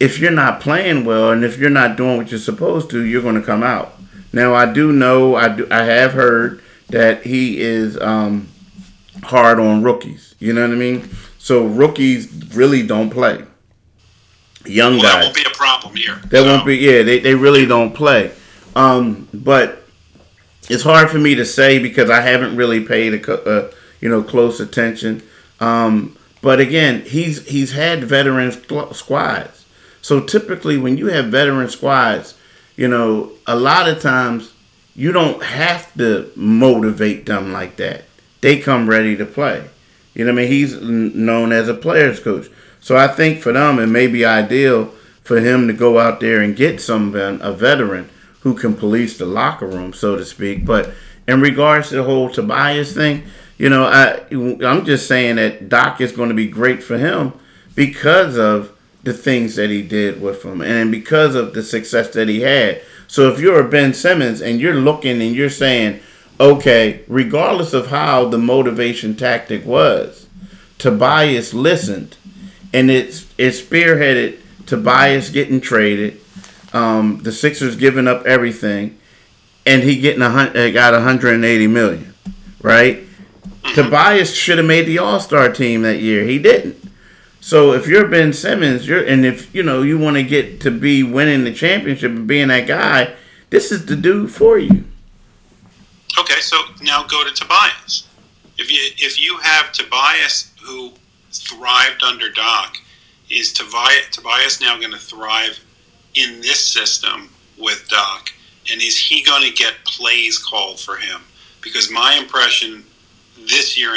[0.00, 3.22] if you're not playing well and if you're not doing what you're supposed to, you're
[3.22, 3.94] going to come out.
[4.32, 8.48] Now I do know I do I have heard that he is um,
[9.22, 10.34] hard on rookies.
[10.38, 11.08] You know what I mean?
[11.38, 13.44] So rookies really don't play.
[14.66, 15.12] Young well, guys.
[15.12, 16.16] That won't be a problem here.
[16.30, 16.44] That so.
[16.44, 16.76] won't be.
[16.76, 18.32] Yeah, they, they really don't play.
[18.74, 19.84] Um, but
[20.68, 23.70] it's hard for me to say because I haven't really paid a, a
[24.00, 25.22] you know close attention.
[25.60, 29.64] Um, but again, he's he's had veteran squads.
[30.02, 32.36] So typically, when you have veteran squads,
[32.76, 34.52] you know, a lot of times
[34.94, 38.04] you don't have to motivate them like that.
[38.40, 39.68] They come ready to play.
[40.14, 40.52] You know what I mean?
[40.52, 42.48] He's known as a player's coach.
[42.80, 46.40] So I think for them, it may be ideal for him to go out there
[46.40, 50.66] and get someone, a veteran, who can police the locker room, so to speak.
[50.66, 50.92] But
[51.26, 53.24] in regards to the whole Tobias thing,
[53.58, 57.32] you know, I I'm just saying that Doc is going to be great for him
[57.74, 62.28] because of the things that he did with him and because of the success that
[62.28, 62.82] he had.
[63.06, 66.00] So if you're a Ben Simmons and you're looking and you're saying,
[66.40, 70.26] okay, regardless of how the motivation tactic was,
[70.78, 72.16] Tobias listened
[72.72, 76.20] and it's it spearheaded Tobias getting traded,
[76.72, 78.98] um, the Sixers giving up everything,
[79.66, 82.14] and he getting a uh, got 180 million,
[82.62, 83.04] right?
[83.64, 83.74] Mm-hmm.
[83.74, 86.24] Tobias should have made the All Star team that year.
[86.24, 86.76] He didn't.
[87.40, 90.70] So if you're Ben Simmons, you're and if you know you want to get to
[90.70, 93.14] be winning the championship and being that guy,
[93.50, 94.84] this is the dude for you.
[96.18, 98.08] Okay, so now go to Tobias.
[98.56, 100.92] If you if you have Tobias who
[101.32, 102.78] thrived under Doc,
[103.28, 105.60] is Tobias, Tobias now going to thrive
[106.14, 108.30] in this system with Doc?
[108.70, 111.22] And is he going to get plays called for him?
[111.60, 112.84] Because my impression
[113.48, 113.94] this year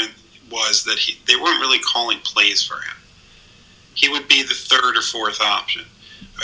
[0.51, 2.97] was that he, they weren't really calling plays for him
[3.97, 5.83] he would be the third or fourth option.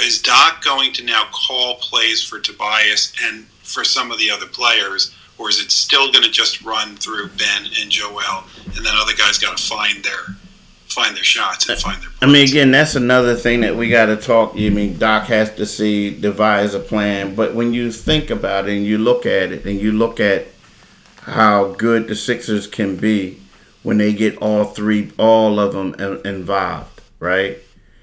[0.02, 4.48] Is Doc going to now call plays for Tobias and for some of the other
[4.48, 8.44] players, or is it still going to just run through Ben and Joel,
[8.76, 10.36] and then other guys got to find their
[10.88, 12.10] find their shots and find their.
[12.10, 12.24] Points?
[12.24, 14.54] I mean, again, that's another thing that we got to talk.
[14.56, 18.78] I mean, Doc has to see devise a plan, but when you think about it
[18.78, 20.48] and you look at it and you look at
[21.26, 23.40] how good the Sixers can be
[23.82, 25.94] when they get all three, all of them
[26.26, 27.58] involved right?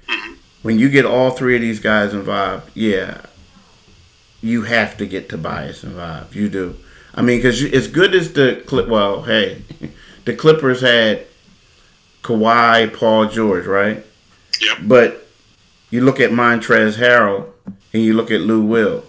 [0.09, 0.35] Mm-hmm.
[0.63, 3.21] When you get all three of these guys involved, yeah,
[4.41, 6.35] you have to get Tobias involved.
[6.35, 6.77] You do.
[7.15, 9.63] I mean, because as good as the clip, well, hey,
[10.25, 11.27] the Clippers had
[12.23, 14.05] Kawhi, Paul George, right?
[14.61, 14.79] Yep.
[14.83, 15.29] But
[15.91, 17.51] you look at Montrezl Harrell
[17.93, 19.05] and you look at Lou Will.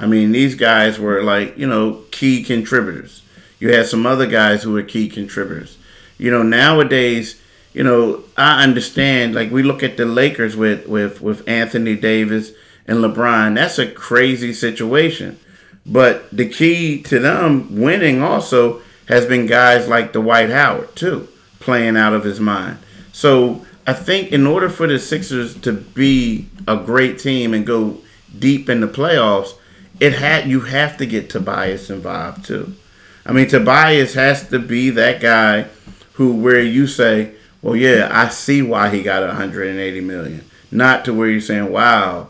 [0.00, 3.21] I mean, these guys were like, you know, key contributors.
[3.62, 5.78] You had some other guys who were key contributors.
[6.18, 7.40] You know, nowadays,
[7.72, 9.36] you know, I understand.
[9.36, 12.50] Like we look at the Lakers with with with Anthony Davis
[12.88, 13.54] and LeBron.
[13.54, 15.38] That's a crazy situation.
[15.86, 21.28] But the key to them winning also has been guys like Dwight Howard too,
[21.60, 22.78] playing out of his mind.
[23.12, 27.98] So I think in order for the Sixers to be a great team and go
[28.36, 29.54] deep in the playoffs,
[30.00, 32.74] it had you have to get Tobias involved too.
[33.24, 35.66] I mean, Tobias has to be that guy
[36.14, 41.14] who where you say, "Well, yeah, I see why he got 180 million." Not to
[41.14, 42.28] where you're saying, "Wow,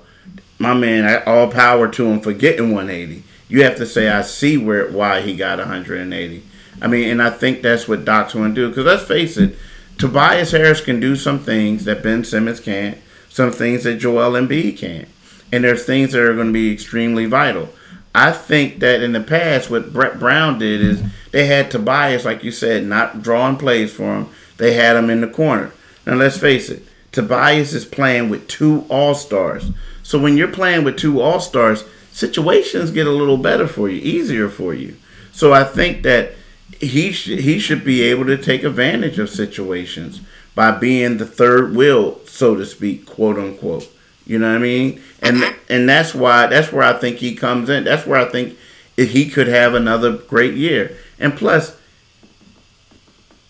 [0.58, 4.56] my man, all power to him for getting 180." You have to say, "I see
[4.56, 6.42] where why he got 180."
[6.80, 8.68] I mean, and I think that's what Doc's going to do.
[8.68, 9.56] Because let's face it,
[9.98, 14.78] Tobias Harris can do some things that Ben Simmons can't, some things that Joel Embiid
[14.78, 15.08] can't
[15.52, 17.68] and there's things that are going to be extremely vital.
[18.14, 22.44] I think that in the past, what Brett Brown did is they had Tobias, like
[22.44, 24.28] you said, not drawing plays for him.
[24.58, 25.72] They had him in the corner.
[26.06, 29.70] Now let's face it, Tobias is playing with two All Stars.
[30.02, 34.00] So when you're playing with two All Stars, situations get a little better for you,
[34.00, 34.96] easier for you.
[35.32, 36.32] So I think that
[36.80, 40.20] he sh- he should be able to take advantage of situations
[40.54, 43.88] by being the third wheel, so to speak, quote unquote.
[44.26, 45.02] You know what I mean?
[45.20, 45.72] And mm-hmm.
[45.72, 47.84] and that's why that's where I think he comes in.
[47.84, 48.56] That's where I think
[48.96, 50.96] he could have another great year.
[51.18, 51.76] And plus,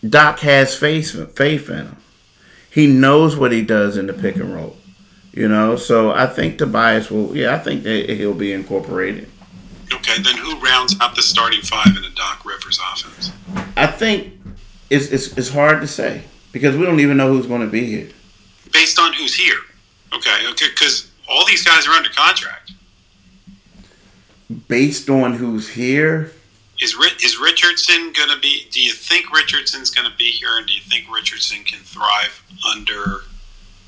[0.08, 1.96] Doc has faith faith in him.
[2.70, 4.76] He knows what he does in the pick and roll.
[5.32, 7.36] You know, so I think Tobias will.
[7.36, 9.28] Yeah, I think that he'll be incorporated.
[9.92, 13.32] Okay, then who rounds out the starting five in a Doc Rivers offense?
[13.76, 14.34] I think
[14.90, 17.86] it's it's, it's hard to say because we don't even know who's going to be
[17.86, 18.08] here.
[18.72, 19.58] Based on who's here.
[20.14, 22.72] Okay, okay, because all these guys are under contract.
[24.68, 26.32] Based on who's here,
[26.80, 28.66] is is Richardson going to be?
[28.70, 32.42] Do you think Richardson's going to be here, and do you think Richardson can thrive
[32.70, 33.22] under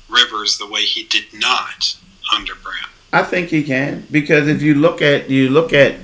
[0.09, 1.97] Rivers the way he did not
[2.33, 2.89] under Brown?
[3.13, 5.95] I think he can because if you look at you look at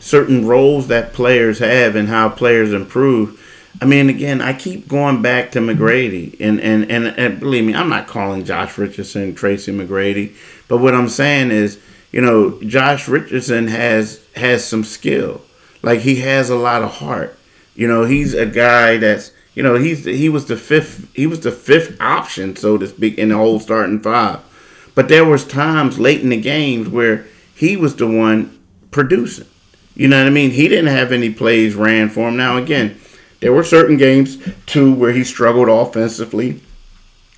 [0.00, 3.40] certain roles that players have and how players improve
[3.80, 7.74] I mean, again, I keep going back to McGrady, and, and, and, and believe me,
[7.74, 10.34] I'm not calling Josh Richardson Tracy McGrady,
[10.68, 11.78] but what I'm saying is,
[12.10, 15.42] you know, Josh Richardson has has some skill,
[15.82, 17.38] like he has a lot of heart.
[17.76, 21.40] You know, he's a guy that's, you know, he's he was the fifth he was
[21.40, 24.40] the fifth option, so to speak, in the whole starting five.
[24.96, 28.58] But there was times late in the games where he was the one
[28.90, 29.46] producing.
[29.94, 30.50] You know what I mean?
[30.50, 32.36] He didn't have any plays ran for him.
[32.36, 32.99] Now again
[33.40, 36.60] there were certain games too where he struggled offensively,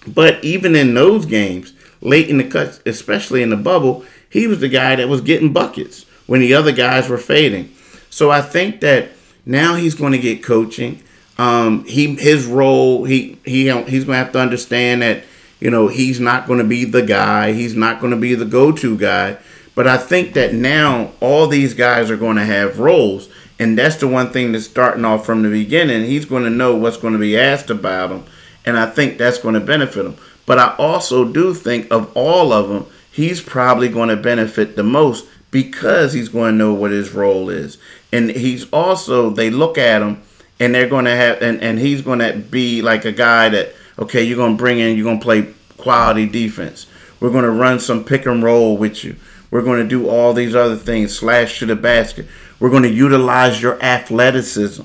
[0.07, 4.61] but even in those games, late in the cut, especially in the bubble, he was
[4.61, 7.73] the guy that was getting buckets when the other guys were fading.
[8.11, 9.11] So I think that
[9.47, 11.03] now he's going to get coaching.
[11.39, 15.25] Um, he his role he he he's going to have to understand that
[15.61, 17.53] you know he's not going to be the guy.
[17.53, 19.39] He's not going to be the go-to guy.
[19.75, 23.29] But I think that now all these guys are going to have roles.
[23.63, 26.05] And that's the one thing that's starting off from the beginning.
[26.05, 28.25] He's going to know what's going to be asked about him.
[28.67, 30.17] And I think that's going to benefit him.
[30.47, 34.83] But I also do think of all of them, he's probably going to benefit the
[34.83, 37.79] most because he's going to know what his role is.
[38.13, 40.21] And he's also, they look at him
[40.59, 43.75] and they're going to have, and, and he's going to be like a guy that,
[43.97, 46.89] okay, you're going to bring in, you're going to play quality defense.
[47.21, 49.15] We're going to run some pick and roll with you.
[49.53, 52.27] We're going to do all these other things, slash to the basket.
[52.59, 54.83] We're going to utilize your athleticism.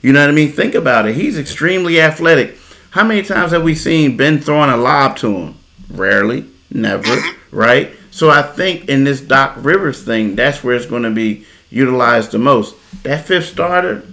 [0.00, 0.52] You know what I mean?
[0.52, 1.16] Think about it.
[1.16, 2.56] He's extremely athletic.
[2.90, 5.58] How many times have we seen Ben throwing a lob to him?
[5.90, 7.90] Rarely, never, right?
[8.12, 12.30] So I think in this Doc Rivers thing, that's where it's going to be utilized
[12.30, 12.76] the most.
[13.02, 14.04] That fifth starter,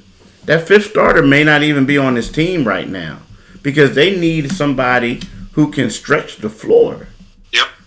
[0.45, 3.19] that fifth starter may not even be on this team right now
[3.61, 7.09] because they need somebody who can stretch the floor.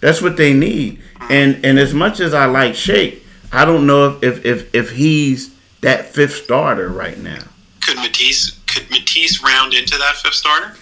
[0.00, 1.00] That's what they need.
[1.30, 5.54] And and as much as I like Shake, I don't know if, if, if, he's
[5.80, 7.42] that fifth starter right now.
[7.80, 10.74] Could Matisse could Matisse round into that fifth starter?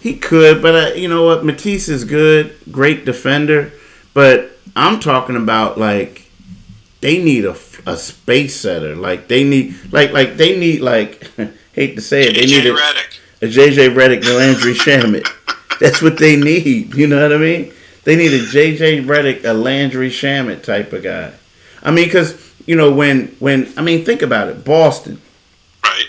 [0.00, 1.44] He could, but uh, you know what?
[1.44, 3.72] Matisse is good, great defender,
[4.14, 6.26] but I'm talking about like
[7.00, 8.94] they need a, a space setter.
[8.94, 11.30] Like they need like like they need like
[11.72, 15.28] hate to say it, they need a, a JJ Redick, Landry Shamet.
[15.80, 16.94] That's what they need.
[16.94, 17.72] You know what I mean?
[18.06, 21.32] They need a JJ Redick, a Landry Shamet type of guy.
[21.82, 25.20] I mean, because you know when when I mean think about it, Boston.
[25.82, 26.04] Right.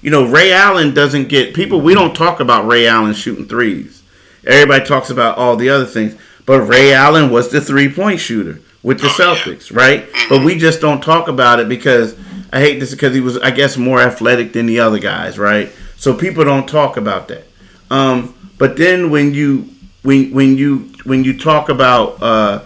[0.00, 1.82] You know Ray Allen doesn't get people.
[1.82, 4.02] We don't talk about Ray Allen shooting threes.
[4.46, 8.60] Everybody talks about all the other things, but Ray Allen was the three point shooter.
[8.82, 9.34] with the Oh, yeah.
[9.36, 10.06] Celtics, right?
[10.30, 12.16] But we just don't talk about it because
[12.52, 15.70] I hate this because he was, I guess, more athletic than the other guys, right?
[15.96, 17.44] So people don't talk about that.
[17.90, 19.70] Um, but then when you
[20.04, 22.62] when when you when you talk about uh,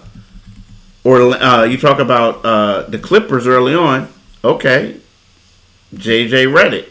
[1.05, 4.09] or uh, you talk about uh, the Clippers early on,
[4.45, 5.01] okay,
[5.95, 6.89] JJ Redick.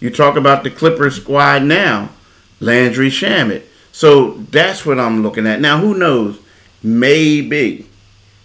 [0.00, 2.10] You talk about the Clippers squad now,
[2.60, 3.62] Landry Shamet.
[3.90, 5.60] So that's what I'm looking at.
[5.60, 6.38] Now, who knows?
[6.80, 7.86] Maybe,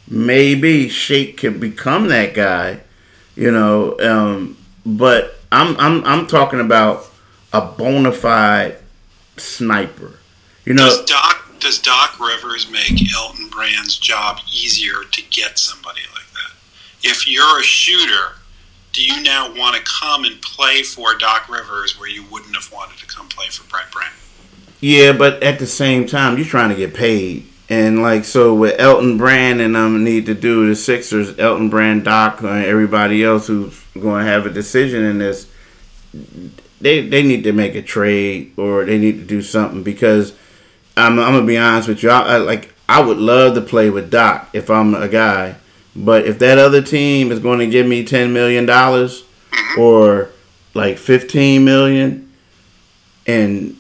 [0.10, 2.80] maybe Shake could become that guy,
[3.36, 3.96] you know.
[4.00, 7.06] Um, but I'm I'm I'm talking about
[7.54, 8.78] a bona fide
[9.38, 10.14] sniper.
[10.66, 16.02] You know, Does Doc does Doc Rivers make Elton Brand's job easier to get somebody
[16.14, 16.52] like that?
[17.02, 18.36] If you're a shooter,
[18.92, 22.72] do you now want to come and play for Doc Rivers where you wouldn't have
[22.72, 24.12] wanted to come play for Brett Brown?
[24.82, 27.48] Yeah, but at the same time, you're trying to get paid.
[27.70, 32.04] And like so, with Elton Brand and um need to do the Sixers, Elton Brand,
[32.04, 35.50] Doc, and everybody else who's going to have a decision in this,
[36.82, 40.34] they they need to make a trade or they need to do something because
[40.96, 42.10] I'm I'm gonna be honest with you.
[42.10, 45.56] I, I like I would love to play with Doc if I'm a guy,
[45.96, 49.24] but if that other team is going to give me ten million dollars
[49.78, 50.30] or
[50.74, 52.32] like fifteen million,
[53.26, 53.78] and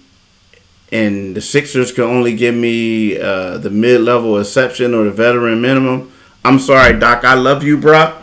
[0.91, 5.59] and the Sixers can only give me uh, the mid level exception or the veteran
[5.61, 6.11] minimum.
[6.45, 7.23] I'm sorry, Doc.
[7.23, 8.17] I love you, bro.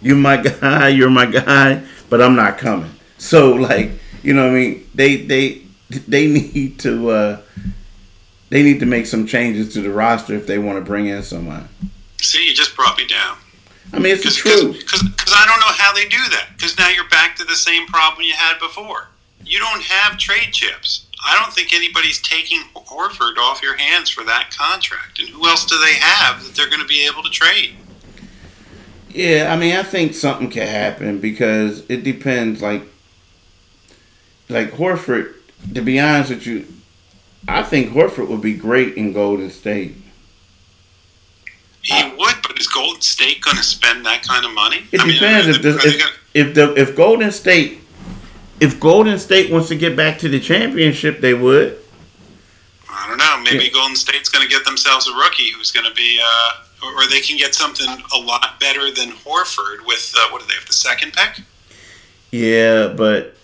[0.00, 0.88] You my guy.
[0.88, 1.82] You're my guy.
[2.10, 2.90] But I'm not coming.
[3.18, 3.90] So like,
[4.22, 5.62] you know, what I mean, they they
[6.06, 7.40] they need to uh,
[8.54, 11.24] they need to make some changes to the roster if they want to bring in
[11.24, 11.68] someone.
[12.22, 13.36] See, you just brought me down.
[13.92, 15.00] I mean, it's the Because.
[15.02, 16.50] I don't know how they do that.
[16.56, 19.08] Because now you're back to the same problem you had before.
[19.44, 21.08] You don't have trade chips.
[21.26, 25.18] I don't think anybody's taking Horford off your hands for that contract.
[25.18, 27.74] And who else do they have that they're going to be able to trade?
[29.08, 32.62] Yeah, I mean, I think something can happen because it depends.
[32.62, 32.82] Like,
[34.48, 35.34] like Horford.
[35.74, 36.66] To be honest with you,
[37.46, 39.94] I think Horford would be great in Golden State.
[41.82, 44.84] He would, but is Golden State going to spend that kind of money?
[44.90, 47.80] It I mean, depends are if the, if, gonna- if the if Golden State
[48.60, 51.78] if Golden State wants to get back to the championship, they would.
[52.88, 53.40] I don't know.
[53.42, 53.70] Maybe Yeah.
[53.72, 56.50] Golden State's going to get themselves a rookie who's going to be, uh,
[56.86, 60.46] or, or they can get something a lot better than Horford with uh, what do
[60.46, 60.66] they have?
[60.66, 61.44] The second pick.
[62.30, 63.36] Yeah, but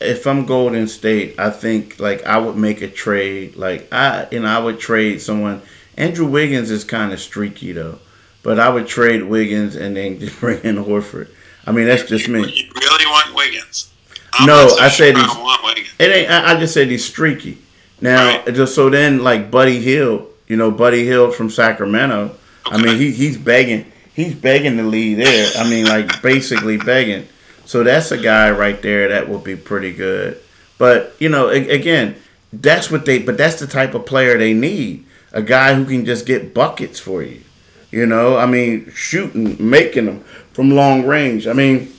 [0.00, 3.56] if I'm Golden State, I think like I would make a trade.
[3.56, 5.62] Like I, and I would trade someone.
[5.96, 7.98] Andrew Wiggins is kind of streaky though,
[8.42, 11.28] but I would trade Wiggins and then just bring in Horford.
[11.66, 12.38] I mean, that's just me.
[12.40, 13.92] you really want Wiggins?
[14.34, 15.88] I'm No, so I said sure he's- I want Wiggins.
[15.98, 16.30] It ain't.
[16.30, 17.58] I, I just said he's streaky.
[18.00, 18.54] Now, Right.
[18.54, 22.36] just so then, like Buddy Hield, you know, Buddy Hield from Sacramento.
[22.66, 23.90] I mean, he he's begging.
[24.14, 25.50] He's begging to leave there.
[25.58, 27.26] I mean, like basically begging.
[27.68, 30.40] So that's a guy right there that will be pretty good.
[30.78, 32.16] But you know, again,
[32.50, 33.18] that's what they.
[33.18, 35.04] But that's the type of player they need.
[35.32, 37.42] A guy who can just get buckets for you.
[37.90, 40.20] You know, I mean, shooting, making them
[40.54, 41.46] from long range.
[41.46, 41.92] I mean,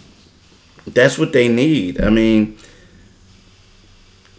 [0.88, 2.02] that's what they need.
[2.02, 2.58] I mean,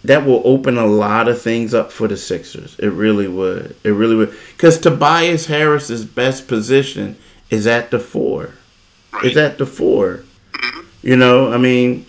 [0.02, 2.76] that will open a lot of things up for the Sixers.
[2.80, 3.76] It really would.
[3.84, 4.34] It really would.
[4.56, 7.16] Because Tobias Harris's best position
[7.50, 8.54] is at the four.
[9.22, 10.24] It's at the four.
[11.02, 12.06] You know, I mean,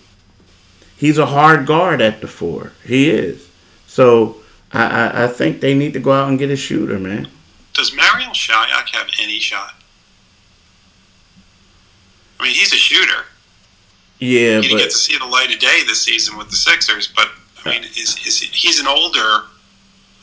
[0.97, 2.73] he's a hard guard at the four.
[2.85, 3.49] He is.
[3.87, 4.37] So
[4.73, 7.27] I, I, I think they need to go out and get a shooter, man.
[7.73, 9.73] Does Marial Shayok have any shot?
[12.39, 13.25] I mean, he's a shooter.
[14.19, 16.55] Yeah, He didn't get but to see the light of day this season with the
[16.55, 17.29] Sixers, but
[17.65, 19.45] I mean, is, is he, he's an older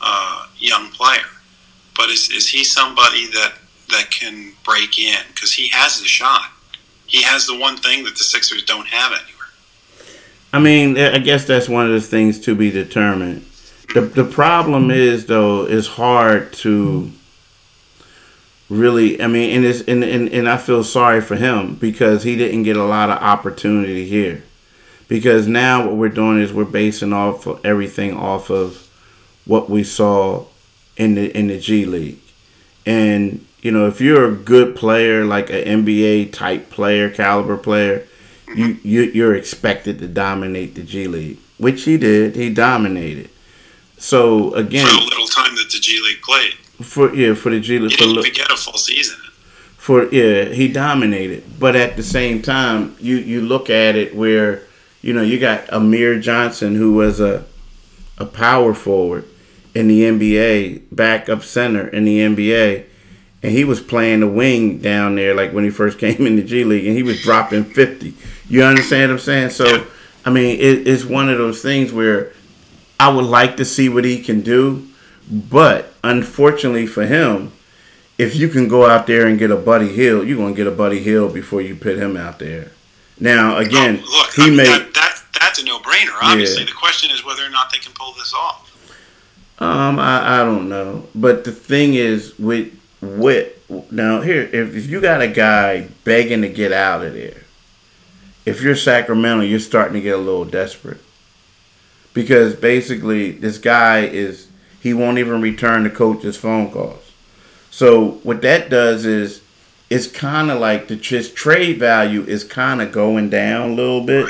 [0.01, 1.25] uh, young player,
[1.97, 3.53] but is, is he somebody that
[3.89, 6.51] that can break in because he has the shot?
[7.09, 9.39] He has the one thing that the Sixers don't have anywhere.
[10.53, 13.45] I mean, I guess that's one of the things to be determined.
[13.93, 17.11] The the problem is though, it's hard to
[18.69, 22.35] really I mean and it's and, and, and I feel sorry for him because he
[22.35, 24.43] didn't get a lot of opportunity here.
[25.07, 28.87] Because now what we're doing is we're basing off of everything off of
[29.45, 30.45] what we saw
[30.95, 32.19] in the in the G League.
[32.85, 38.05] And you know, if you're a good player, like an NBA type player, caliber player,
[38.55, 42.35] you, you you're expected to dominate the G League, which he did.
[42.35, 43.29] He dominated.
[43.97, 46.53] So again, For the little time that the G League played,
[46.85, 49.19] for yeah, for the G League, for, didn't even get a full season.
[49.77, 51.59] for yeah, he dominated.
[51.59, 54.63] But at the same time, you you look at it where
[55.01, 57.45] you know you got Amir Johnson, who was a
[58.17, 59.25] a power forward
[59.75, 62.85] in the NBA, backup center in the NBA,
[63.41, 66.43] and he was playing the wing down there, like when he first came in the
[66.43, 68.13] G League, and he was dropping fifty.
[68.49, 69.49] You understand what I'm saying?
[69.51, 69.85] So,
[70.25, 72.31] I mean, it, it's one of those things where
[72.99, 74.87] I would like to see what he can do,
[75.29, 77.51] but unfortunately for him,
[78.17, 80.71] if you can go out there and get a Buddy Hield, you're gonna get a
[80.71, 82.71] Buddy Hield before you put him out there.
[83.19, 84.67] Now, again, Oh, look, he I mean, made.
[84.67, 86.17] that, that that's a no-brainer.
[86.21, 86.67] Obviously, Yeah.
[86.69, 88.65] the question is whether or not they can pull this off.
[89.59, 93.55] Um, I, I don't know, but the thing is with with
[93.91, 97.43] now here, if, if you got a guy begging to get out of there,
[98.45, 101.01] if you're Sacramento, you're starting to get a little desperate
[102.13, 104.47] because basically this guy is
[104.81, 107.11] he won't even return the coach's phone calls.
[107.69, 109.41] So what that does is
[109.89, 114.03] it's kind of like the just trade value is kind of going down a little
[114.03, 114.27] bit.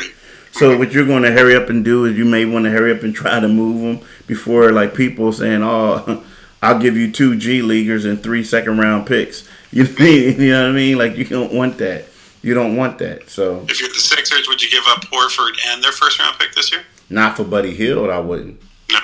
[0.51, 2.91] So what you're going to hurry up and do is you may want to hurry
[2.91, 6.23] up and try to move them before like people saying, "Oh,
[6.61, 10.03] I'll give you two G leaguers and three second round picks." You know, what I
[10.03, 10.41] mean?
[10.41, 10.97] you know what I mean?
[10.97, 12.05] Like you don't want that.
[12.41, 13.29] You don't want that.
[13.29, 16.71] So If you're the Sixers, would you give up Horford and their first-round pick this
[16.71, 16.81] year?
[17.11, 18.59] not for Buddy Hield, I wouldn't.
[18.91, 18.99] No.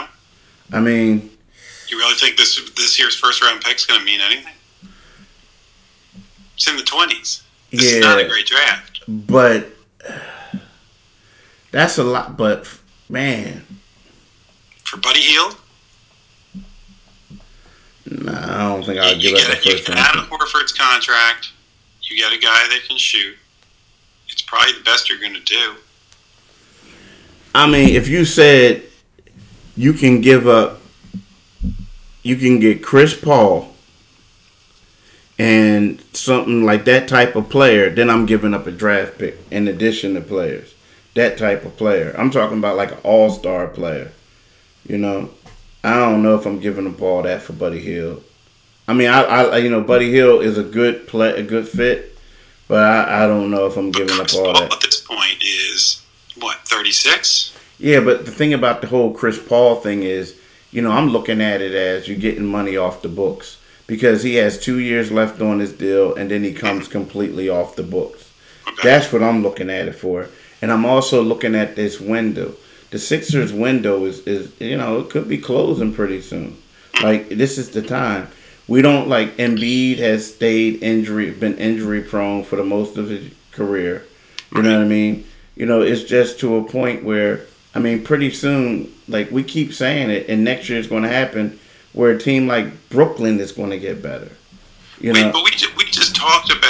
[0.74, 1.30] I mean,
[1.90, 4.54] You really think this this year's first-round pick is going to mean anything?
[6.56, 7.44] It's in the twenties.
[7.70, 9.02] This is not a great draft.
[9.08, 9.68] but
[11.72, 12.38] that's a lot.
[12.38, 12.68] But
[13.08, 13.66] man,
[14.84, 15.58] For Buddy Hield,
[18.24, 20.20] nah, I don't think I'll give you up get the first round.
[20.20, 21.52] of Horford's contract.
[22.02, 23.36] You get a guy that can shoot.
[24.30, 25.76] It's probably the best you're going to do.
[27.54, 28.84] I mean, if you said
[29.76, 30.82] you can give up,
[32.22, 33.74] you can get Chris Paul
[35.38, 39.68] and something like that type of player, then I'm giving up a draft pick in
[39.68, 40.74] addition to players.
[41.14, 42.14] That type of player.
[42.18, 44.12] I'm talking about like an all star player.
[44.88, 45.30] You know,
[45.86, 48.24] I don't know if I'm giving up all that for Buddy Hield.
[48.88, 52.18] I mean, I, I you know, Buddy Hield is a good play, a good fit,
[52.68, 54.74] but I, I don't know if I'm giving up Chris all Paul that.
[54.74, 56.04] at this point is
[56.40, 57.56] what 36.
[57.78, 60.40] Yeah, but the thing about the whole Chris Paul thing is,
[60.72, 64.36] you know, I'm looking at it as you're getting money off the books because he
[64.36, 68.32] has two years left on his deal and then he comes completely off the books.
[68.68, 68.90] Okay.
[68.90, 70.30] That's what I'm looking at it for.
[70.62, 72.56] And I'm also looking at this window.
[72.96, 76.56] The Sixers window is, is you know, it could be closing pretty soon.
[77.04, 78.30] Like this is the time.
[78.70, 83.34] We don't like Embiid has stayed injury been injury prone for the most of his
[83.52, 84.06] career.
[84.56, 85.26] You know what I mean?
[85.58, 87.42] You know, it's just to a point where
[87.76, 91.10] I mean, pretty soon, like we keep saying it, and next year is going to
[91.10, 91.60] happen,
[91.92, 94.32] where a team like Brooklyn is going to get better.
[95.02, 96.65] You Wait, know, but we just, we just talked about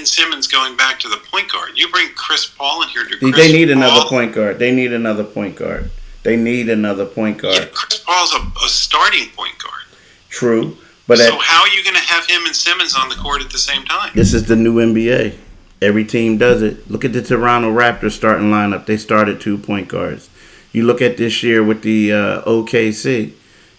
[0.00, 1.72] Ben Simmons going back to the point guard.
[1.74, 4.58] You bring Chris Paul in here to Chris they need another point guard.
[4.58, 5.90] They need another point guard.
[6.22, 7.72] They need another point Yeah, guard.
[7.74, 9.82] Chris Paul's a, a starting point guard.
[10.30, 13.14] True, but so at, how are you going to have him and Simmons on the
[13.14, 14.12] court at the same time?
[14.14, 15.36] this is the new NBA.
[15.82, 16.90] Every team does it.
[16.90, 18.86] Look at the Toronto Raptors starting lineup.
[18.86, 20.30] They started two point guards.
[20.72, 23.34] You look at this year with the uh, OKC,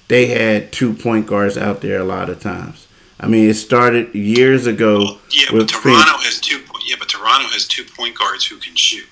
[0.07, 2.85] they had two point guards out there a lot of times.
[3.21, 6.59] I mean, it started years ago Yeah, but with Toronto has two.
[6.87, 9.07] Yeah, but Toronto has two point guards who can shoot.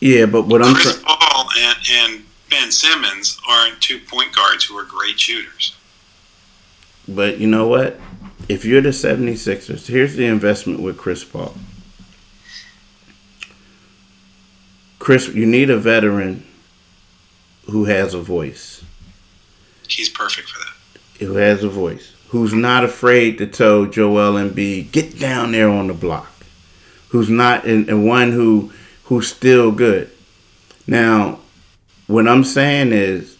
[0.00, 1.16] Yeah, but what I'm Chris trying.
[1.18, 5.76] Paul and, and Ben Simmons aren't two point guards who are great shooters.
[7.06, 8.00] But you know what?
[8.48, 11.54] If you're the 76ers, here's the investment with Chris Paul.
[14.98, 16.46] Chris, you need a veteran
[17.70, 18.82] who has a voice.
[19.86, 21.26] He's perfect for that.
[21.26, 22.13] Who has a voice.
[22.34, 26.32] Who's not afraid to tell Joel Embiid, get down there on the block.
[27.10, 28.72] Who's not and, and one who
[29.04, 30.10] who's still good.
[30.84, 31.38] Now,
[32.08, 33.36] what I'm saying is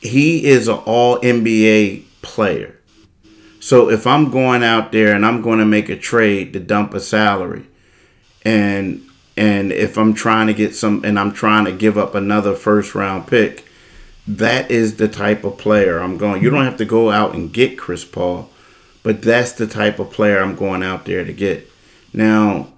[0.00, 2.78] he is an all NBA player.
[3.58, 6.94] So if I'm going out there and I'm going to make a trade to dump
[6.94, 7.66] a salary,
[8.44, 9.04] and
[9.36, 12.94] and if I'm trying to get some and I'm trying to give up another first
[12.94, 13.66] round pick,
[14.26, 16.42] that is the type of player I'm going.
[16.42, 18.50] You don't have to go out and get Chris Paul,
[19.02, 21.68] but that's the type of player I'm going out there to get.
[22.12, 22.68] Now,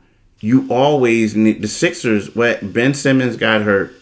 [0.41, 2.35] you always need the Sixers.
[2.35, 3.95] What Ben Simmons got hurt,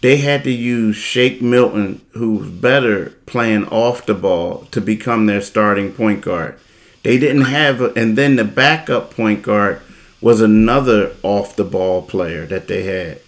[0.00, 5.40] they had to use Shake Milton, who's better playing off the ball, to become their
[5.40, 6.58] starting point guard.
[7.02, 9.80] They didn't have, a, and then the backup point guard
[10.20, 13.20] was another off the ball player that they had.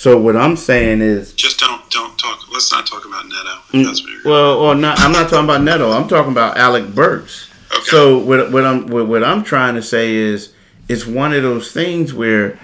[0.00, 2.50] So what I'm saying is, Just don't don't talk.
[2.50, 3.54] Let's not talk about Neto.
[3.72, 5.90] Mm, If that's what you're well, well, not, I'm not talking about Neto.
[5.90, 7.50] I'm talking about Alec Burks.
[7.70, 7.82] Okay.
[7.84, 10.54] So what, what I'm what, what I'm trying to say is,
[10.88, 12.58] it's one of those things where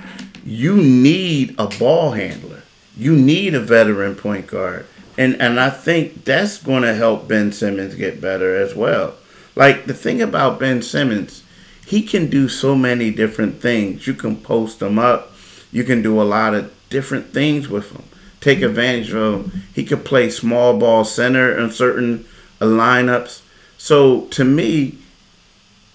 [0.47, 2.62] you need a ball handler.
[2.97, 4.87] You need a veteran point guard
[5.18, 9.14] And and I think that's going to help Ben Simmons get better as well.
[9.55, 11.43] Like the thing about Ben Simmons,
[11.84, 14.07] he can do so many different things.
[14.07, 15.32] You can post him up.
[15.70, 18.05] You can do a lot of different things with him.
[18.41, 19.62] Take advantage of him.
[19.74, 22.26] He could play small ball center in certain
[22.61, 23.43] lineups.
[23.78, 24.99] So to me,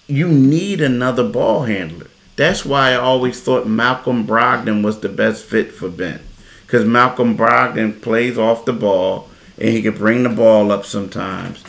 [0.06, 2.08] you need another ball handler.
[2.36, 6.20] That's why I always thought Malcolm Brogdon was the best fit for Ben.
[6.66, 9.28] Because Malcolm Brogdon plays off the ball
[9.58, 11.62] and he can bring the ball up sometimes.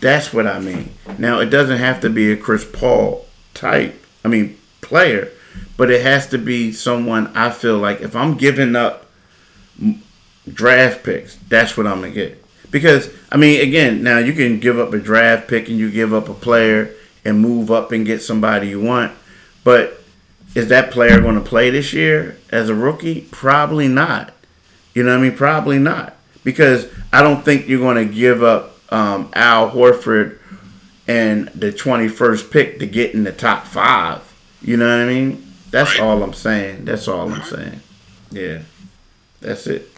[0.00, 0.92] That's what I mean.
[1.18, 5.30] Now, it doesn't have to be a Chris Paul type, I mean, player,
[5.76, 9.06] but it has to be someone I feel like if I'm giving up
[10.50, 12.42] draft picks, that's what I'm to get.
[12.70, 16.12] Because, I mean, again, now you can give up a draft pick and you give
[16.12, 19.12] up a player and move up and get somebody you want.
[19.64, 20.02] But
[20.54, 23.22] is that player going to play this year as a rookie?
[23.30, 24.32] Probably not.
[24.94, 25.36] You know what I mean?
[25.36, 26.16] Probably not.
[26.44, 30.38] Because I don't think you're going to give up um, Al Horford
[31.08, 34.22] and the 21st pick to get in the top five.
[34.62, 35.45] You know what I mean?
[35.76, 36.06] That's right.
[36.06, 36.86] all I'm saying.
[36.86, 37.80] That's all I'm saying.
[38.30, 38.62] Yeah.
[39.42, 39.90] That's it.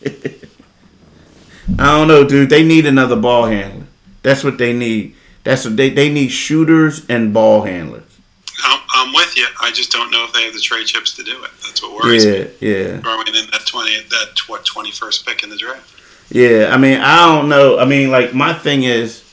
[0.04, 2.48] I don't know, dude.
[2.48, 3.86] They need another ball handler.
[4.22, 5.16] That's what they need.
[5.42, 8.04] That's what they they need shooters and ball handlers.
[8.62, 9.46] I'm, I'm with you.
[9.60, 11.50] I just don't know if they have the trade chips to do it.
[11.64, 12.50] That's what worries yeah, me.
[12.60, 13.00] Yeah, yeah.
[13.00, 15.92] Throwing in that twenty, that what twenty first pick in the draft.
[16.30, 17.80] Yeah, I mean, I don't know.
[17.80, 19.24] I mean, like my thing is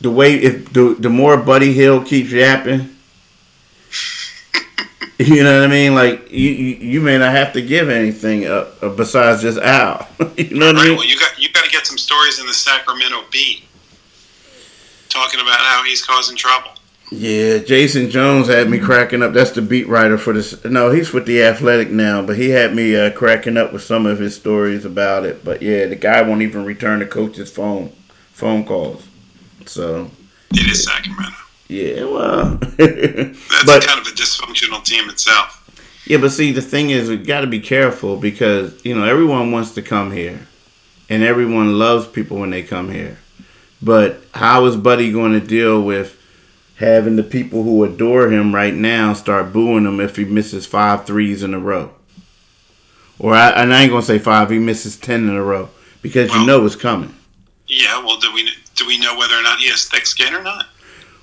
[0.00, 2.95] the way if the the more Buddy Hield keeps yapping.
[5.26, 5.94] You know what I mean?
[5.94, 10.08] Like you, you, you, may not have to give anything up uh, besides just out.
[10.36, 10.96] you know what right, I mean?
[10.98, 13.64] Well, you got you got to get some stories in the Sacramento Bee
[15.08, 16.72] talking about how he's causing trouble.
[17.10, 19.32] Yeah, Jason Jones had me cracking up.
[19.32, 20.62] That's the beat writer for this.
[20.64, 24.04] No, he's with the Athletic now, but he had me uh, cracking up with some
[24.04, 25.42] of his stories about it.
[25.42, 27.90] But yeah, the guy won't even return the coach's phone
[28.32, 29.06] phone calls.
[29.64, 30.10] So
[30.50, 31.45] it is Sacramento.
[31.68, 32.76] Yeah, well, that's
[33.66, 35.62] but, kind of a dysfunctional team itself.
[36.06, 39.50] Yeah, but see, the thing is, we got to be careful because you know everyone
[39.50, 40.46] wants to come here,
[41.08, 43.18] and everyone loves people when they come here.
[43.82, 46.20] But how is Buddy going to deal with
[46.76, 51.04] having the people who adore him right now start booing him if he misses five
[51.04, 51.92] threes in a row?
[53.18, 54.50] Or I, and I ain't gonna say five.
[54.50, 55.70] He misses ten in a row
[56.02, 57.14] because well, you know it's coming.
[57.66, 57.98] Yeah.
[58.04, 60.66] Well, do we do we know whether or not he has thick skin or not?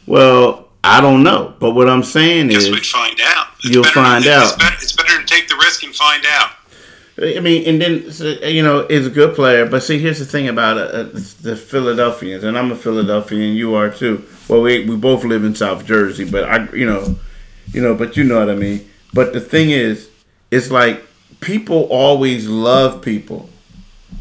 [0.06, 1.54] Well, I don't know.
[1.60, 3.48] But what I'm saying Guess is, we'd find out.
[3.64, 4.44] It's you'll find out.
[4.44, 6.52] It's better, it's better to take the risk and find out.
[7.22, 9.68] I mean, and then you know, is a good player.
[9.68, 11.04] But see, here's the thing about uh,
[11.42, 14.26] the Philadelphians, and I'm a Philadelphian, you are too.
[14.48, 17.16] Well, we we both live in South Jersey, but I, you know,
[17.72, 18.90] you know, but you know what I mean.
[19.14, 20.10] But the thing is,
[20.50, 21.04] it's like
[21.40, 23.48] people always love people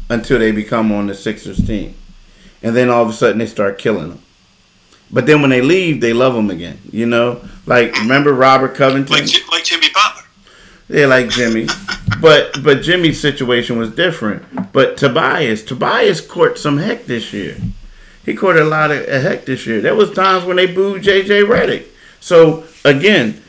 [0.09, 1.95] until they become on the Sixers team,
[2.61, 4.22] and then all of a sudden they start killing them.
[5.13, 6.79] But then when they leave, they love them again.
[6.91, 10.23] You know, like remember Robert Covington, like, like Jimmy Butler.
[10.89, 11.67] Yeah, like Jimmy.
[12.19, 14.73] but but Jimmy's situation was different.
[14.73, 17.57] But Tobias, Tobias caught some heck this year.
[18.25, 19.81] He caught a lot of heck this year.
[19.81, 21.85] There was times when they booed JJ Redick.
[22.19, 23.41] So again,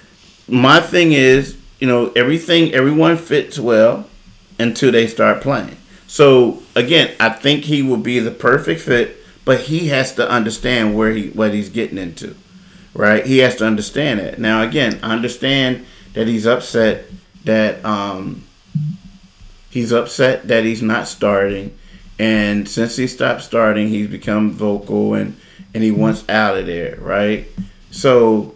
[0.49, 4.09] my thing is, you know, everything everyone fits well
[4.59, 5.77] until they start playing.
[6.07, 10.97] So again, I think he will be the perfect fit, but he has to understand
[10.97, 12.35] where he what he's getting into.
[12.95, 13.27] Right?
[13.27, 14.39] He has to understand it.
[14.39, 17.07] Now again, understand that he's upset
[17.45, 18.45] that um,
[19.71, 21.77] he's upset that he's not starting,
[22.19, 25.37] and since he stopped starting, he's become vocal and
[25.75, 27.49] and he wants out of there, right?
[27.91, 28.55] So,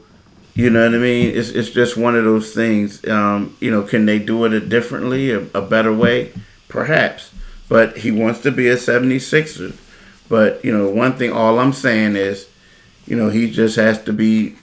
[0.55, 1.37] you know what I mean?
[1.37, 3.07] It's it's just one of those things.
[3.07, 6.33] Um, you know, can they do it a differently, a, a better way?
[6.69, 7.33] Perhaps,
[7.69, 9.77] but he wants to be a 76er.
[10.29, 12.49] But you know, one thing, all I'm saying is,
[13.07, 14.57] you know, he just has to be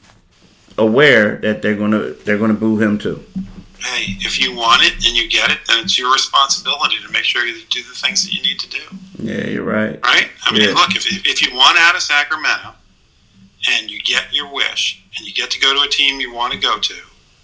[0.78, 3.24] aware that they're gonna they're gonna boo him too
[3.86, 7.24] hey, if you want it and you get it, then it's your responsibility to make
[7.24, 8.82] sure you do the things that you need to do.
[9.20, 10.00] Yeah, you're right.
[10.04, 10.30] Right?
[10.44, 10.74] I mean, yeah.
[10.74, 12.74] look, if, if you want out of Sacramento
[13.72, 16.54] and you get your wish and you get to go to a team you want
[16.54, 16.96] to go to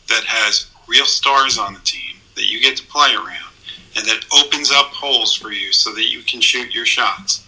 [0.09, 3.53] that has real stars on the team that you get to play around
[3.95, 7.47] and that opens up holes for you so that you can shoot your shots.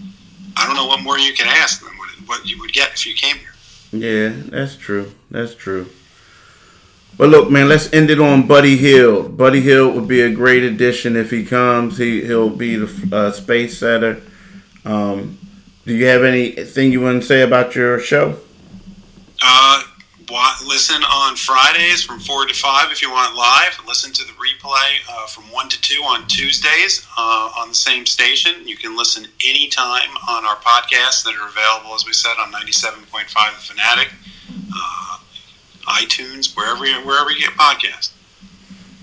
[0.57, 3.05] I don't know what more you can ask than what, what you would get if
[3.05, 3.53] you came here.
[3.91, 5.11] Yeah, that's true.
[5.29, 5.89] That's true.
[7.15, 9.37] But look, man, let's end it on Buddy Hield.
[9.37, 11.97] Buddy Hield would be a great addition if he comes.
[11.97, 14.21] He he'll be the uh, space setter.
[14.83, 15.37] Um,
[15.85, 18.39] do you have anything you want to say about your show?
[19.41, 19.82] Uh,
[20.65, 23.79] listen on Fridays from 4 to 5 if you want live.
[23.87, 28.05] Listen to the replay uh, from 1 to 2 on Tuesdays uh, on the same
[28.05, 28.67] station.
[28.67, 33.29] You can listen anytime on our podcasts that are available, as we said, on 97.5
[33.29, 34.13] The Fanatic,
[34.75, 35.17] uh,
[35.87, 38.11] iTunes, wherever you, wherever you get podcasts.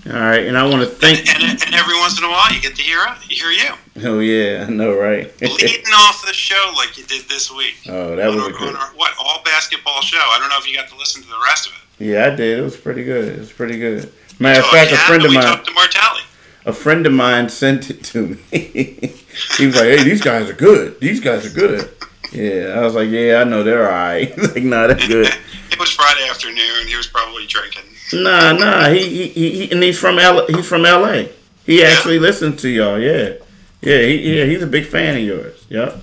[0.07, 1.19] All right, and I want to thank.
[1.29, 3.69] And, and, and every once in a while, you get to hear uh, hear you.
[4.03, 5.29] Oh yeah, I know, right?
[5.41, 7.75] Leading off the show like you did this week.
[7.87, 8.69] Oh, that on was our, good.
[8.69, 10.17] on our, what all basketball show.
[10.17, 12.03] I don't know if you got to listen to the rest of it.
[12.03, 12.57] Yeah, I did.
[12.57, 13.27] It was pretty good.
[13.27, 14.11] It was pretty good.
[14.39, 16.21] Matter of oh, fact, a friend of mine, to Martelli.
[16.65, 18.37] a friend of mine sent it to me.
[18.51, 20.99] he was like, "Hey, these guys are good.
[20.99, 21.91] These guys are good."
[22.31, 25.27] Yeah, I was like, "Yeah, I know they're alright." Like, "Nah, they're good."
[25.71, 26.87] it was Friday afternoon.
[26.87, 27.83] He was probably drinking.
[28.13, 28.89] Nah, nah.
[28.89, 30.45] He, he, he, and he's from L.
[30.47, 31.29] He's from L.A.
[31.65, 32.99] He actually listens to y'all.
[32.99, 33.33] Yeah,
[33.81, 34.01] yeah.
[34.01, 34.45] He, yeah.
[34.45, 35.65] He's a big fan of yours.
[35.69, 35.97] Yep.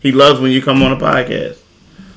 [0.00, 1.58] He loves when you come on a podcast.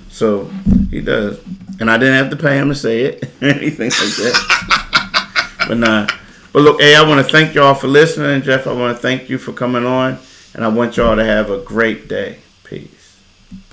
[0.09, 0.45] So
[0.89, 1.39] he does,
[1.79, 5.65] and I didn't have to pay him to say it anything like that.
[5.67, 6.07] but nah.
[6.53, 8.65] But look, hey, I want to thank y'all for listening, Jeff.
[8.65, 10.17] I want to thank you for coming on,
[10.53, 12.39] and I want y'all to have a great day.